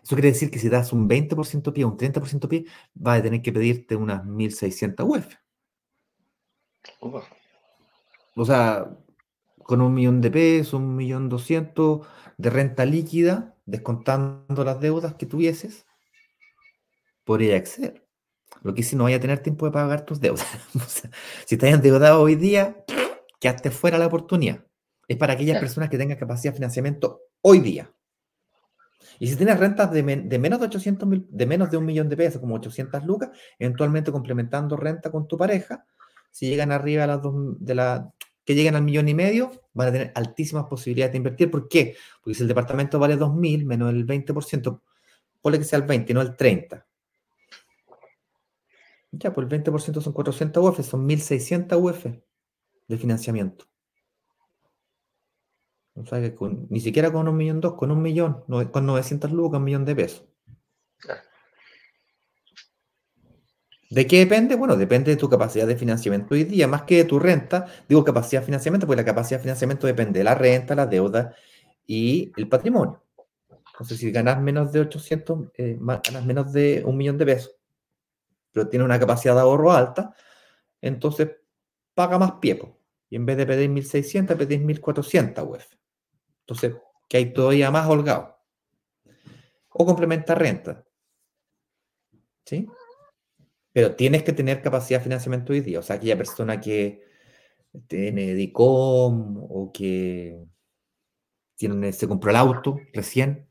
[0.08, 3.42] Eso quiere decir que si das un 20% pie, un 30% pie, vas a tener
[3.42, 5.36] que pedirte unas 1.600 UF.
[8.34, 8.96] O sea,
[9.58, 12.06] con un millón de pesos, un millón doscientos
[12.38, 15.84] de renta líquida, descontando las deudas que tuvieses,
[17.24, 18.08] podría acceder.
[18.62, 20.46] Lo que si no vaya a tener tiempo de pagar tus deudas.
[21.44, 22.82] si estás endeudado hoy día,
[23.40, 24.64] quedaste fuera la oportunidad.
[25.06, 27.92] Es para aquellas personas que tengan capacidad de financiamiento hoy día.
[29.18, 32.16] Y si tienes rentas de, menos de 800 mil, de menos de un millón de
[32.16, 35.84] pesos, como 800 lucas, eventualmente complementando renta con tu pareja,
[36.30, 38.12] si llegan arriba de las dos, de la,
[38.44, 41.50] que lleguen al millón y medio, van a tener altísimas posibilidades de invertir.
[41.50, 41.96] ¿Por qué?
[42.22, 44.80] Porque si el departamento vale 2.000 menos el 20%,
[45.40, 46.86] ponle que sea el 20, no el 30.
[49.10, 52.06] Ya, pues el 20% son 400 UF, son 1600 UF
[52.86, 53.66] de financiamiento.
[56.00, 56.34] O sea que
[56.68, 59.96] ni siquiera con un millón dos, con un millón, con 900 lucas, un millón de
[59.96, 60.24] pesos.
[63.90, 64.54] ¿De qué depende?
[64.54, 67.66] Bueno, depende de tu capacidad de financiamiento hoy día, más que de tu renta.
[67.88, 71.34] Digo capacidad de financiamiento, porque la capacidad de financiamiento depende de la renta, la deuda
[71.86, 73.02] y el patrimonio.
[73.72, 77.56] Entonces, si ganas menos de 800, eh, ganas menos de un millón de pesos,
[78.52, 80.14] pero tiene una capacidad de ahorro alta,
[80.82, 81.30] entonces
[81.94, 82.60] paga más pie.
[83.08, 85.78] Y en vez de pedir 1.600, pedís 1.400 UF.
[86.48, 86.76] Entonces,
[87.08, 88.38] que hay todavía más holgado.
[89.68, 90.82] O complementa renta.
[92.46, 92.66] ¿Sí?
[93.72, 95.78] Pero tienes que tener capacidad de financiamiento hoy día.
[95.78, 97.02] O sea, aquella persona que
[97.86, 100.42] tiene DICOM o que
[101.56, 103.46] tiene, se compró el auto recién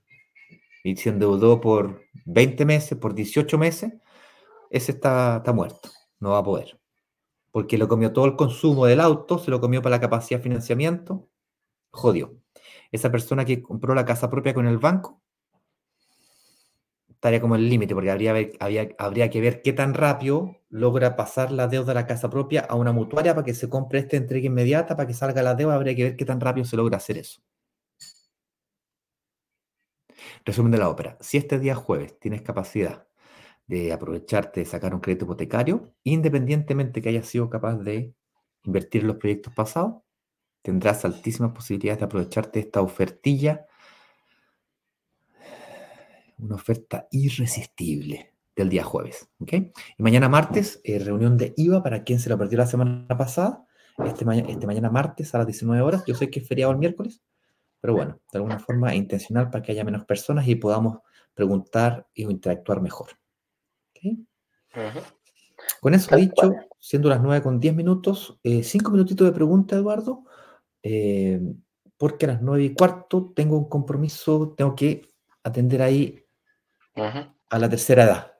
[0.83, 3.93] y se endeudó por 20 meses, por 18 meses,
[4.71, 6.79] ese está, está muerto, no va a poder.
[7.51, 10.43] Porque lo comió todo el consumo del auto, se lo comió para la capacidad de
[10.43, 11.29] financiamiento,
[11.91, 12.41] jodió.
[12.91, 15.21] Esa persona que compró la casa propia con el banco,
[17.09, 18.35] estaría como el límite, porque habría,
[18.99, 22.75] habría que ver qué tan rápido logra pasar la deuda de la casa propia a
[22.75, 25.95] una mutuaria para que se compre esta entrega inmediata, para que salga la deuda, habría
[25.95, 27.41] que ver qué tan rápido se logra hacer eso.
[30.45, 31.17] Resumen de la ópera.
[31.19, 33.07] Si este día jueves tienes capacidad
[33.67, 38.13] de aprovecharte de sacar un crédito hipotecario, independientemente que hayas sido capaz de
[38.63, 40.03] invertir en los proyectos pasados,
[40.61, 43.65] tendrás altísimas posibilidades de aprovecharte de esta ofertilla,
[46.39, 49.29] una oferta irresistible del día jueves.
[49.39, 53.65] Y mañana martes, eh, reunión de IVA para quien se lo perdió la semana pasada.
[54.05, 56.03] Este, este mañana martes a las 19 horas.
[56.05, 57.21] Yo sé que es feriado el miércoles,
[57.79, 60.99] pero bueno, de alguna forma intencional para que haya menos personas y podamos
[61.33, 63.09] preguntar y interactuar mejor.
[65.79, 70.25] Con eso dicho, siendo las 9 con 10 minutos, 5 eh, minutitos de pregunta, Eduardo,
[70.89, 71.41] eh,
[71.97, 75.01] porque a las 9 y cuarto tengo un compromiso, tengo que
[75.43, 76.23] atender ahí
[76.95, 78.33] a la tercera edad.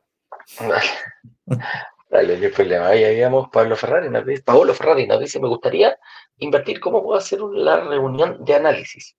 [2.10, 2.88] Dale, no problema.
[2.88, 6.00] Ahí habíamos Pablo Ferrari, nos dice, Paolo Ferrari nos dice, me gustaría
[6.38, 9.18] invertir, ¿cómo puedo hacer la reunión de análisis?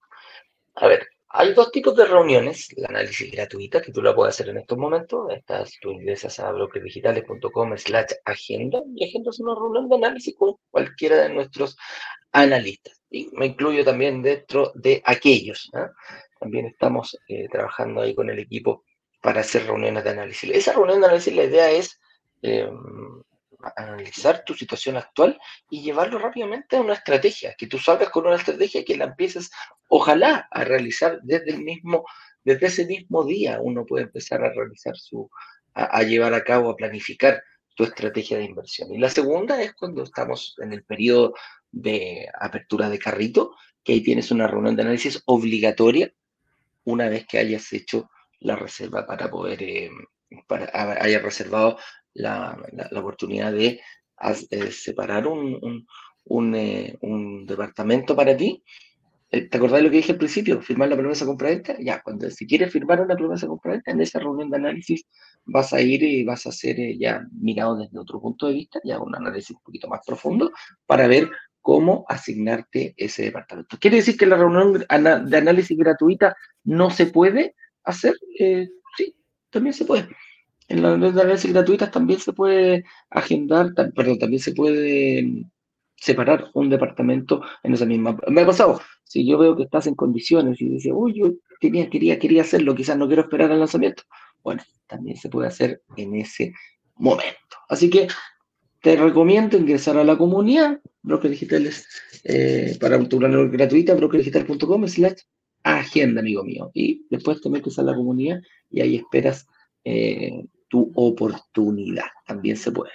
[0.76, 4.48] A ver, hay dos tipos de reuniones, la análisis gratuita, que tú la puedes hacer
[4.48, 9.88] en estos momentos, estás, tú ingresas a bloquedigitales.com slash agenda, y agenda es una reunión
[9.88, 11.76] de análisis con cualquiera de nuestros
[12.32, 15.90] analistas, y me incluyo también dentro de aquellos, ¿ah?
[16.40, 18.84] también estamos eh, trabajando ahí con el equipo
[19.20, 20.50] para hacer reuniones de análisis.
[20.50, 22.00] Esa reunión de análisis, la idea es
[22.42, 23.22] em,
[23.76, 25.38] analizar tu situación actual
[25.70, 29.50] y llevarlo rápidamente a una estrategia, que tú salgas con una estrategia que la empieces,
[29.88, 32.04] ojalá, a realizar desde el mismo,
[32.44, 35.28] desde ese mismo día uno puede empezar a realizar su,
[35.74, 37.42] a, llevar a cabo, a planificar
[37.74, 38.92] tu estrategia de inversión.
[38.92, 41.34] Y la segunda es cuando estamos en el periodo
[41.70, 43.54] de apertura de carrito,
[43.84, 46.12] que ahí tienes una reunión de análisis obligatoria
[46.84, 49.90] una vez que hayas hecho la reserva para poder, eh,
[50.46, 50.70] para,
[51.02, 51.78] hayas reservado
[52.14, 52.58] la,
[52.96, 53.80] oportunidad de
[54.50, 55.84] eh, separar un,
[56.54, 58.62] eh, un, departamento para ti.
[59.30, 60.62] ¿Te acordás de lo que dije al principio?
[60.62, 61.76] Firmar la promesa compraventa.
[61.80, 65.04] Ya, cuando si quieres firmar una promesa compraventa, en esa reunión de análisis
[65.44, 68.98] vas a ir y vas a hacer ya mirado desde otro punto de vista, ya
[68.98, 70.50] un análisis un poquito más profundo,
[70.86, 71.30] para ver
[71.60, 73.76] cómo asignarte ese departamento.
[73.78, 76.34] ¿Quiere decir que la reunión de análisis gratuita
[76.64, 77.54] no se puede
[77.84, 78.14] hacer?
[78.96, 79.14] sí,
[79.50, 80.08] también se puede.
[80.68, 85.50] En las de análisis gratuitas también se puede agendar, perdón, también se puede mm,
[85.96, 88.18] separar un departamento en esa misma.
[88.28, 91.88] Me ha pasado, si yo veo que estás en condiciones y dices, uy, yo tenía,
[91.88, 94.02] quería, quería hacerlo, quizás no quiero esperar al lanzamiento,
[94.42, 96.52] bueno, también se puede hacer en ese
[96.96, 97.56] momento.
[97.68, 98.08] Así que
[98.82, 101.88] te recomiendo ingresar a la comunidad, Brokers Digitales,
[102.24, 105.22] eh, para tu plan gratuita, brokerdigital.com slash
[105.62, 106.70] agenda, amigo mío.
[106.74, 108.40] Y después te metes a la comunidad
[108.70, 109.46] y ahí esperas
[109.84, 112.04] eh, tu oportunidad.
[112.26, 112.90] También se puede.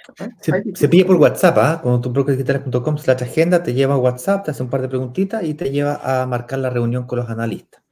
[0.75, 1.79] Se, pide por WhatsApp, ¿ah?
[1.81, 5.43] Cuando tu brokerdigitales.com slash agenda te lleva a WhatsApp, te hace un par de preguntitas
[5.43, 7.83] y te lleva a marcar la reunión con los analistas.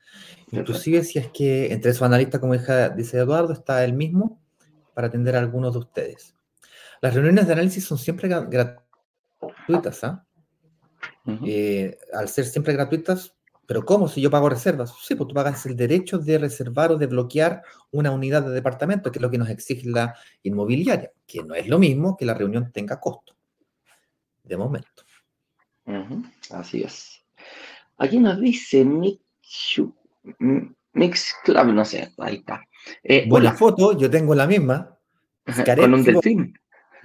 [0.52, 4.40] Inclusive si es que entre esos analistas, como dice Eduardo, está el mismo
[4.94, 6.36] para atender a algunos de ustedes.
[7.02, 10.26] Las reuniones de análisis son siempre gratuitas, ¿ah?
[11.46, 13.34] Eh, al ser siempre gratuitas,
[13.66, 14.07] pero ¿cómo?
[14.07, 14.93] Si yo pago reservas.
[15.01, 19.12] Sí, pues tú pagas el derecho de reservar o de bloquear una unidad de departamento,
[19.12, 22.34] que es lo que nos exige la inmobiliaria, que no es lo mismo que la
[22.34, 23.36] reunión tenga costo.
[24.43, 25.03] De momento.
[26.51, 27.24] Así es.
[27.97, 29.20] Aquí nos dice Mix,
[31.43, 32.62] Club, no sé, ahí está.
[33.03, 34.97] Eh, Buena foto, yo tengo la misma.
[35.78, 36.53] Con un delfín.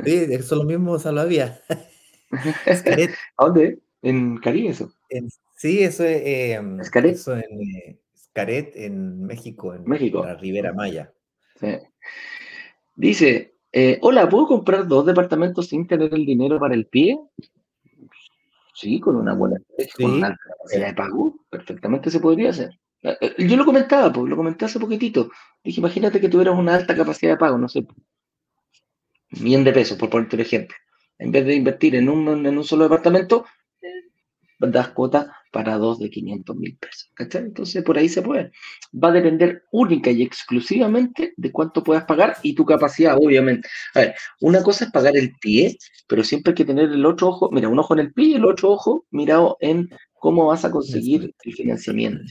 [0.04, 1.60] Sí, eso es lo mismo salvavía.
[3.36, 3.78] ¿A dónde?
[4.02, 4.92] ¿En Caribe eso?
[5.56, 6.60] Sí, eso es, eh,
[7.04, 10.22] eso en eh, en México, en México.
[10.22, 11.10] la Ribera Maya.
[12.94, 17.18] Dice, eh, hola, ¿puedo comprar dos departamentos sin tener el dinero para el pie?
[18.74, 19.56] Sí, con una buena
[19.96, 22.78] con una capacidad de pago, perfectamente se podría hacer.
[23.02, 25.30] Eh, yo lo comentaba, pues, lo comenté hace poquitito.
[25.64, 27.86] Dije, imagínate que tuvieras una alta capacidad de pago, no sé,
[29.30, 30.76] bien de pesos, por ponerte un ejemplo.
[31.18, 33.46] En vez de invertir en un, en un solo departamento,
[34.58, 37.10] das cuota para dos de 500 mil pesos.
[37.14, 37.44] ¿cachai?
[37.44, 38.52] Entonces, por ahí se puede.
[38.92, 43.66] Va a depender única y exclusivamente de cuánto puedas pagar y tu capacidad, obviamente.
[43.94, 47.28] A ver, una cosa es pagar el pie, pero siempre hay que tener el otro
[47.28, 50.66] ojo, mira, un ojo en el pie y el otro ojo mirado en cómo vas
[50.66, 52.22] a conseguir el financiamiento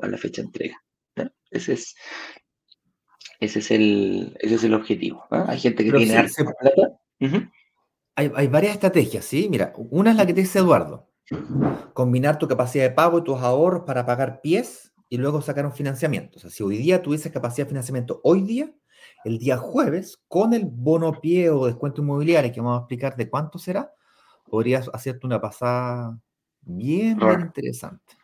[0.00, 0.82] a la fecha de entrega.
[1.50, 1.94] Ese es,
[3.38, 5.26] ese es el, ese es el objetivo.
[5.28, 6.26] Hay gente que tiene
[6.58, 6.98] plata.
[8.14, 9.48] hay, hay, varias estrategias, ¿sí?
[9.50, 11.11] Mira, una es la que te dice Eduardo.
[11.94, 15.72] Combinar tu capacidad de pago y tus ahorros para pagar pies y luego sacar un
[15.72, 16.38] financiamiento.
[16.38, 18.72] O sea, si hoy día tuvieses capacidad de financiamiento, hoy día,
[19.24, 23.28] el día jueves, con el bono pie o descuento inmobiliario, que vamos a explicar de
[23.28, 23.92] cuánto será,
[24.48, 26.18] podrías hacerte una pasada
[26.62, 28.16] bien, bien interesante.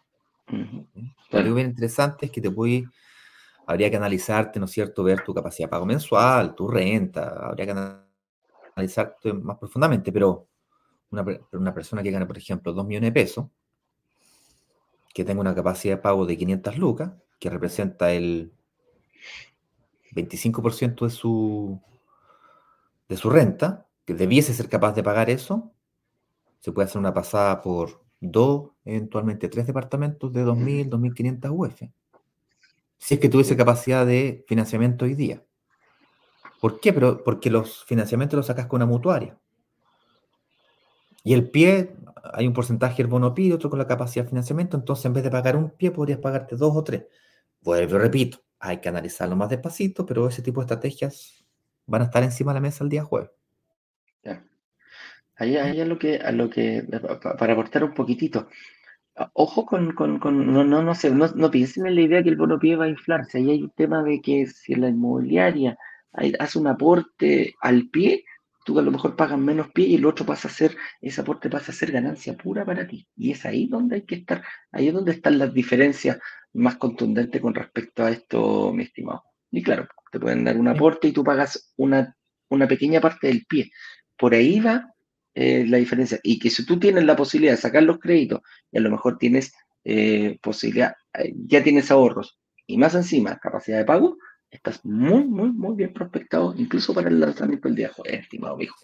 [1.31, 2.87] Lo bien interesante es que te voy,
[3.67, 5.03] habría que analizarte, ¿no es cierto?
[5.03, 7.75] Ver tu capacidad de pago mensual, tu renta, habría que
[8.77, 10.49] analizarte más profundamente, pero
[11.11, 13.47] una, una persona que gana, por ejemplo, 2 millones de pesos,
[15.15, 18.53] que tenga una capacidad de pago de 500 lucas, que representa el
[20.13, 21.81] 25% de su,
[23.09, 25.73] de su renta, que debiese ser capaz de pagar eso,
[26.61, 31.83] se puede hacer una pasada por dos, eventualmente tres departamentos de 2.000, 2.500 UF.
[32.99, 35.45] Si es que tuviese capacidad de financiamiento hoy día.
[36.61, 36.93] ¿Por qué?
[36.93, 39.39] Pero porque los financiamientos los sacas con una mutuaria.
[41.25, 41.95] Y el pie,
[42.33, 45.12] hay un porcentaje del bono pie y otro con la capacidad de financiamiento, entonces en
[45.12, 47.05] vez de pagar un pie podrías pagarte dos o tres.
[47.61, 51.45] Vuelvo, repito, hay que analizarlo más despacito, pero ese tipo de estrategias
[51.87, 53.31] van a estar encima de la mesa el día jueves.
[55.39, 56.85] Ahí, ahí a lo que, a lo que,
[57.39, 58.49] para aportar un poquitito.
[59.35, 62.29] Ojo con, con, con no, no, no sé, no, no, piensen en la idea que
[62.29, 63.39] el bono pie va a inflarse.
[63.39, 65.79] Ahí hay un tema de que si la inmobiliaria
[66.41, 68.25] hace un aporte al pie,
[68.69, 71.49] tú a lo mejor pagas menos pie y el otro pasa a ser, ese aporte
[71.49, 73.09] pasa a ser ganancia pura para ti.
[73.16, 76.19] Y es ahí donde hay que estar, ahí es donde están las diferencias
[76.53, 79.25] más contundentes con respecto a esto, mi estimado.
[79.51, 82.14] Y claro, te pueden dar un aporte y tú pagas una,
[82.51, 83.71] una pequeña parte del pie.
[84.19, 84.93] Por ahí va
[85.35, 86.21] eh, la diferencia.
[86.23, 89.16] Y que si tú tienes la posibilidad de sacar los créditos y a lo mejor
[89.16, 89.51] tienes
[89.85, 94.19] eh, posibilidad, eh, ya tienes ahorros y más encima capacidad de pago,
[94.51, 98.76] estás muy, muy, muy bien prospectado, incluso para el lanzamiento del día jueves, estimado viejo.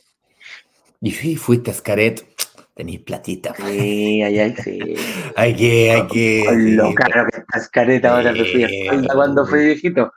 [1.01, 2.27] Y si fuiste a Scaret,
[2.75, 3.55] tenéis platita.
[3.55, 4.79] Sí, ay, ay, sí.
[5.37, 6.45] hay que, hay que.
[6.77, 8.67] Lo caro que está Scaret ahora, me fui
[9.13, 10.13] cuando fui viejito.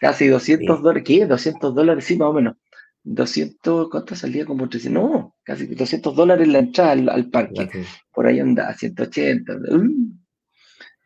[0.00, 1.26] Casi 200 dólares, ¿qué?
[1.26, 2.56] 200 dólares, sí, más o menos.
[3.02, 4.44] 200, ¿cuánto salía?
[4.44, 7.68] Como 300, no, casi 200 dólares la entrada al, parque.
[8.12, 9.52] Por ahí anda, 180.
[9.54, 10.18] Uh.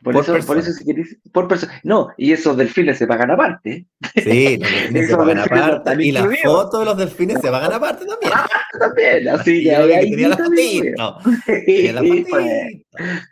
[0.03, 1.81] Por, eso, por eso si querés, por persona.
[1.85, 3.87] No, y esos delfines se pagan aparte.
[4.15, 6.05] Sí, los delfines se pagan aparte.
[6.05, 8.33] Y la foto de los delfines se pagan aparte también.
[8.35, 8.49] Ah,
[8.79, 9.79] también, así ya.
[9.81, 11.19] Ahí, tenía la fotito.
[12.03, 12.47] Sí, pues.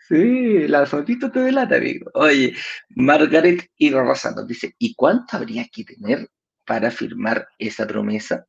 [0.09, 2.11] sí, la fotito te delata, amigo.
[2.15, 2.55] Oye,
[2.91, 6.29] Margaret y Rosa nos dice, ¿y cuánto habría que tener
[6.65, 8.47] para firmar esa promesa?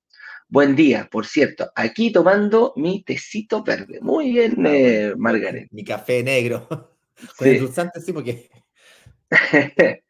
[0.48, 4.00] Buen día, por cierto, aquí tomando mi tecito verde.
[4.02, 5.70] Muy bien, eh, Margaret.
[5.72, 6.91] Mi café negro.
[7.38, 7.58] Con sí.
[7.58, 8.50] el sí, porque.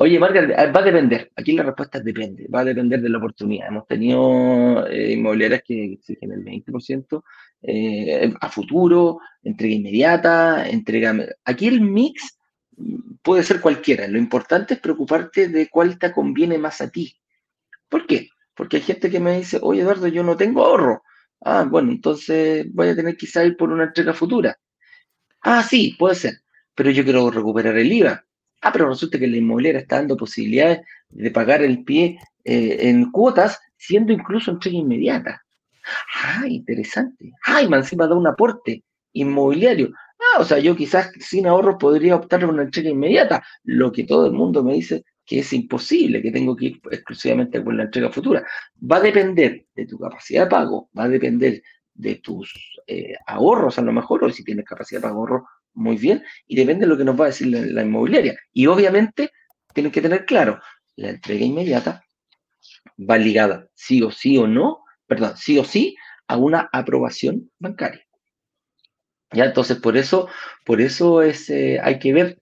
[0.00, 1.30] Oye, Margaret, va a depender.
[1.36, 2.48] Aquí la respuesta es depende.
[2.52, 3.68] Va a depender de la oportunidad.
[3.68, 7.22] Hemos tenido eh, inmobiliarias que exigen el 20%
[7.62, 11.14] eh, a futuro, entrega inmediata, entrega.
[11.44, 12.38] Aquí el mix
[13.22, 14.08] puede ser cualquiera.
[14.08, 17.16] Lo importante es preocuparte de cuál te conviene más a ti.
[17.88, 18.28] ¿Por qué?
[18.54, 21.02] Porque hay gente que me dice, oye Eduardo, yo no tengo ahorro.
[21.40, 24.58] Ah, bueno, entonces voy a tener que ir por una entrega futura.
[25.42, 26.34] Ah, sí, puede ser,
[26.74, 28.24] pero yo quiero recuperar el IVA.
[28.60, 33.10] Ah, pero resulta que la inmobiliaria está dando posibilidades de pagar el pie eh, en
[33.10, 35.42] cuotas, siendo incluso entrega inmediata.
[36.22, 37.32] Ah, interesante.
[37.46, 39.90] Ah, y encima da un aporte inmobiliario.
[40.18, 44.04] Ah, o sea, yo quizás sin ahorros podría optar por una entrega inmediata, lo que
[44.04, 47.84] todo el mundo me dice que es imposible, que tengo que ir exclusivamente por la
[47.84, 48.44] entrega futura.
[48.90, 51.62] Va a depender de tu capacidad de pago, va a depender
[51.94, 52.52] de tus
[52.86, 56.86] eh, ahorros a lo mejor, o si tienes capacidad de ahorro, muy bien, y depende
[56.86, 58.38] de lo que nos va a decir la, inmobiliaria.
[58.52, 59.30] Y obviamente
[59.72, 60.60] tienen que tener claro,
[60.96, 62.04] la entrega inmediata
[62.98, 65.96] va ligada sí o sí o no, perdón, sí o sí
[66.28, 68.06] a una aprobación bancaria.
[69.32, 70.28] Ya, entonces por eso,
[70.64, 72.38] por eso es, eh, hay que ver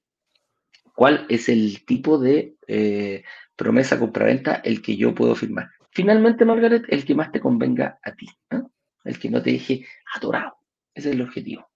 [0.94, 3.24] cuál es el tipo de eh,
[3.56, 5.70] promesa compraventa el que yo puedo firmar.
[5.90, 8.26] Finalmente, Margaret, el que más te convenga a ti,
[9.04, 10.56] el que no te deje adorado.
[10.94, 11.71] Ese es el objetivo.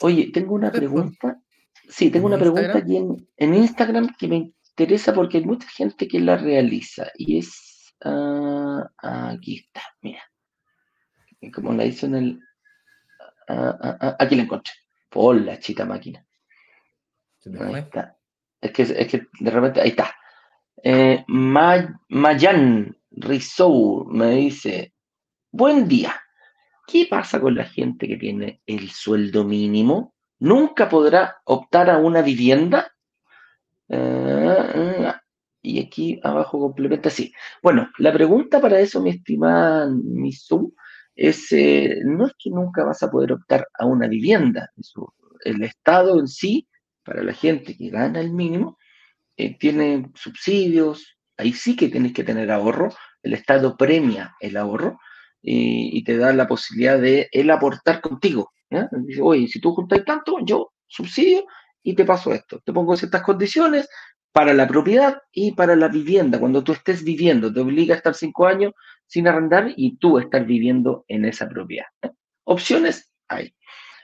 [0.00, 1.40] Oye, tengo una pregunta.
[1.88, 6.20] Sí, tengo una pregunta aquí en, Instagram que me interesa porque hay mucha gente que
[6.20, 7.94] la realiza y es.
[8.04, 10.22] Ah, aquí está, mira.
[11.52, 12.40] Como la hice en el.
[13.48, 14.72] Ah, aquí la encontré.
[15.08, 16.24] Por la chita máquina.
[17.60, 18.16] Ahí está.
[18.60, 20.14] Es que, es que de repente, ahí está.
[20.82, 24.92] Eh, Mayan Rizou me dice,
[25.50, 26.20] buen día.
[26.88, 30.14] ¿Qué pasa con la gente que tiene el sueldo mínimo?
[30.38, 32.90] ¿Nunca podrá optar a una vivienda?
[33.90, 35.12] Eh,
[35.60, 37.30] y aquí abajo complementa así.
[37.62, 40.74] Bueno, la pregunta para eso, mi estimada Misu,
[41.14, 44.70] es, eh, no es que nunca vas a poder optar a una vivienda.
[45.44, 46.68] El Estado en sí,
[47.02, 48.78] para la gente que gana el mínimo,
[49.36, 52.88] eh, tiene subsidios, ahí sí que tienes que tener ahorro,
[53.22, 54.98] el Estado premia el ahorro
[55.50, 58.52] y, te da la posibilidad de él aportar contigo.
[58.70, 61.46] Dice, oye, si tú juntas tanto, yo subsidio
[61.82, 62.60] y te paso esto.
[62.64, 63.88] Te pongo ciertas condiciones
[64.32, 66.38] para la propiedad y para la vivienda.
[66.38, 68.72] Cuando tú estés viviendo, te obliga a estar cinco años
[69.06, 71.86] sin arrendar y tú estar viviendo en esa propiedad.
[72.44, 73.54] Opciones hay.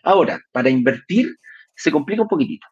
[0.02, 1.36] Ahora, para invertir
[1.74, 2.66] se complica un poquitito.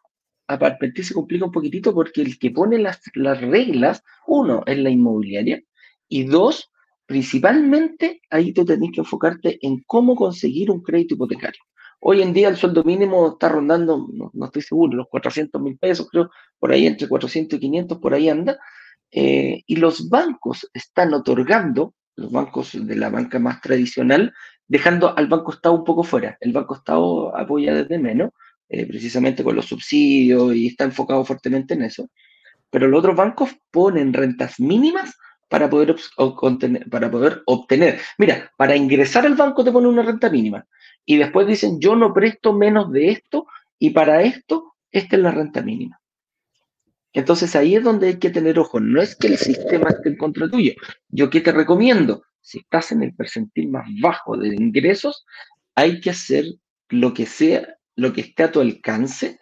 [0.47, 4.77] Para invertir se complica un poquitito porque el que pone las, las reglas, uno, es
[4.79, 5.61] la inmobiliaria
[6.07, 6.71] y dos,
[7.05, 11.61] principalmente ahí tú tenés que enfocarte en cómo conseguir un crédito hipotecario.
[11.99, 16.09] Hoy en día el sueldo mínimo está rondando, no, estoy seguro, los 400 mil pesos,
[16.11, 16.29] creo,
[16.59, 18.59] por ahí entre 400 y 500, por ahí anda.
[19.09, 24.33] Eh, y los bancos están otorgando, los bancos de la banca más tradicional,
[24.67, 26.37] dejando al Banco Estado un poco fuera.
[26.41, 28.31] El Banco Estado apoya desde menos,
[28.67, 32.09] eh, precisamente con los subsidios y está enfocado fuertemente en eso.
[32.69, 35.15] Pero los otros bancos ponen rentas mínimas
[35.53, 35.95] para poder,
[36.89, 38.01] para poder obtener.
[38.17, 40.65] Mira, para ingresar al banco te ponen una renta mínima
[41.05, 43.45] y después dicen, yo no presto menos de esto
[43.77, 46.01] y para esto, esta es la renta mínima.
[47.13, 48.79] Entonces ahí es donde hay que tener ojo.
[48.79, 50.73] No es que el sistema esté en contra tuyo.
[51.09, 55.23] Yo qué te recomiendo, si estás en el percentil más bajo de ingresos,
[55.75, 56.45] hay que hacer
[56.89, 59.37] lo que sea, lo que esté a tu alcance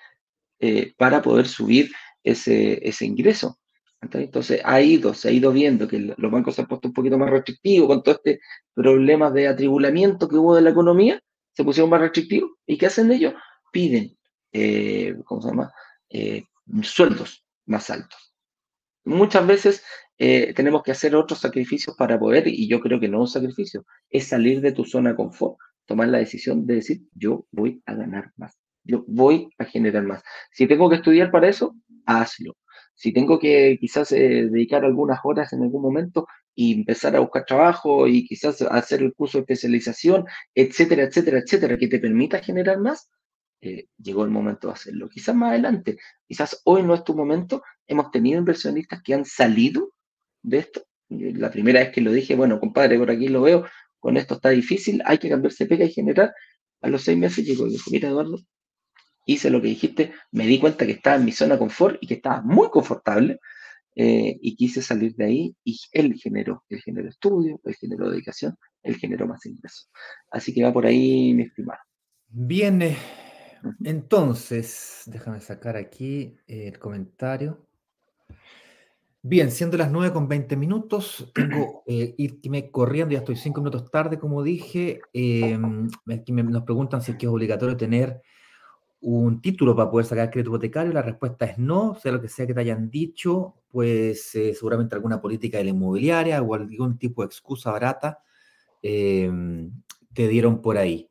[0.59, 1.89] eh, para poder subir
[2.21, 3.60] ese, ese ingreso.
[4.01, 7.17] Entonces ha ido, se ha ido viendo que los bancos se han puesto un poquito
[7.17, 8.39] más restrictivos con todo este
[8.73, 11.21] problema de atribulamiento que hubo de la economía
[11.53, 12.51] se pusieron más restrictivos.
[12.65, 13.33] ¿Y qué hacen ellos?
[13.71, 14.17] Piden,
[14.53, 15.71] eh, ¿cómo se llama?
[16.09, 16.43] Eh,
[16.81, 18.33] sueldos más altos.
[19.03, 19.83] Muchas veces
[20.17, 23.85] eh, tenemos que hacer otros sacrificios para poder, y yo creo que no un sacrificio,
[24.09, 27.95] es salir de tu zona de confort, tomar la decisión de decir, yo voy a
[27.95, 30.21] ganar más, yo voy a generar más.
[30.51, 31.75] Si tengo que estudiar para eso,
[32.05, 32.55] hazlo.
[33.01, 38.07] Si tengo que quizás dedicar algunas horas en algún momento, y empezar a buscar trabajo
[38.07, 43.09] y quizás hacer el curso de especialización, etcétera, etcétera, etcétera, que te permita generar más,
[43.61, 45.09] eh, llegó el momento de hacerlo.
[45.09, 45.97] Quizás más adelante,
[46.27, 49.93] quizás hoy no es tu momento, hemos tenido inversionistas que han salido
[50.41, 50.83] de esto.
[51.09, 53.65] La primera vez que lo dije, bueno, compadre, por aquí lo veo,
[53.99, 56.33] con esto está difícil, hay que cambiarse pega y generar.
[56.81, 58.39] A los seis meses llegó y dijo, mira Eduardo,
[59.33, 62.07] hice lo que dijiste, me di cuenta que estaba en mi zona de confort y
[62.07, 63.39] que estaba muy confortable,
[63.93, 68.55] eh, y quise salir de ahí y él generó, él generó estudio, él generó dedicación,
[68.83, 69.89] él generó más ingresos.
[70.29, 71.79] Así que va por ahí, mi estimado.
[72.29, 72.97] Bien, eh,
[73.83, 77.67] entonces, déjame sacar aquí el comentario.
[79.23, 83.91] Bien, siendo las 9 con 20 minutos, tengo eh, irme corriendo, ya estoy 5 minutos
[83.91, 85.01] tarde, como dije.
[85.11, 88.21] Em, nos preguntan si es que es obligatorio tener
[89.01, 90.93] un título para poder sacar crédito hipotecario?
[90.93, 94.95] La respuesta es no, sea lo que sea que te hayan dicho, pues eh, seguramente
[94.95, 98.19] alguna política de la inmobiliaria o algún tipo de excusa barata
[98.81, 99.71] em,
[100.13, 101.09] te dieron por ahí.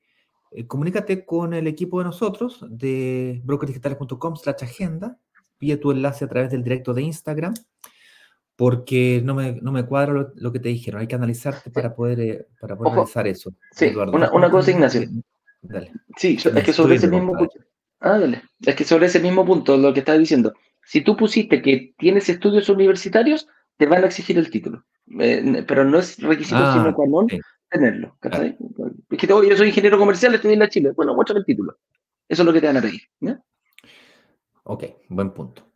[0.53, 5.19] Eh, comunícate con el equipo de nosotros de brokersdigitales.com slash agenda,
[5.59, 7.55] pide tu enlace a través del directo de Instagram,
[8.57, 12.21] porque no me, no me cuadra lo, que te dijeron, hay que analizarte para poder,
[12.21, 13.53] eh, para poder analizar eso.
[13.73, 15.09] Sí, una, una cosa, Ignacio.
[15.63, 15.93] Dale.
[16.17, 17.35] Sí, es que sobre ese mismo...
[17.37, 17.49] Ah,
[18.01, 18.43] dale.
[18.65, 22.29] Es que sobre ese mismo punto, lo que estaba diciendo, si tú pusiste que tienes
[22.29, 23.47] estudios universitarios,
[23.77, 24.85] te van a exigir el título.
[25.19, 27.27] Eh, pero no es requisito ah, sino cuando
[27.69, 28.17] tenerlo.
[29.11, 30.93] Es que yo soy ingeniero comercial, estudié en la Chile.
[30.95, 31.79] Bueno, muéstrame el título.
[32.29, 33.03] Eso es lo que te van a pedir.
[34.65, 35.70] Ok, buen punto.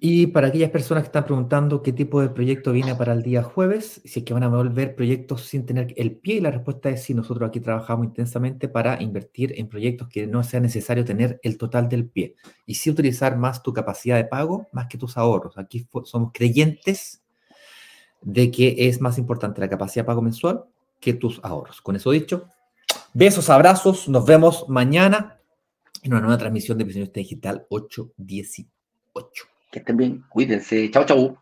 [0.00, 3.42] Y para aquellas personas que están preguntando qué tipo de proyecto viene para el día
[3.42, 7.02] jueves, si es que van a volver proyectos sin tener el pie, la respuesta es
[7.02, 11.58] sí, nosotros aquí trabajamos intensamente para invertir en proyectos que no sea necesario tener el
[11.58, 15.58] total del pie y sí utilizar más tu capacidad de pago más que tus ahorros.
[15.58, 17.22] Aquí somos creyentes
[18.22, 20.64] de que es más importante la capacidad de pago mensual
[21.00, 21.80] que tus ahorros.
[21.80, 22.48] Con eso dicho,
[23.14, 25.40] besos, abrazos, nos vemos mañana
[26.02, 29.57] en una nueva transmisión de Visión Digital 818.
[29.70, 30.90] Que estén bien, cuídense.
[30.90, 31.38] Chao, chao.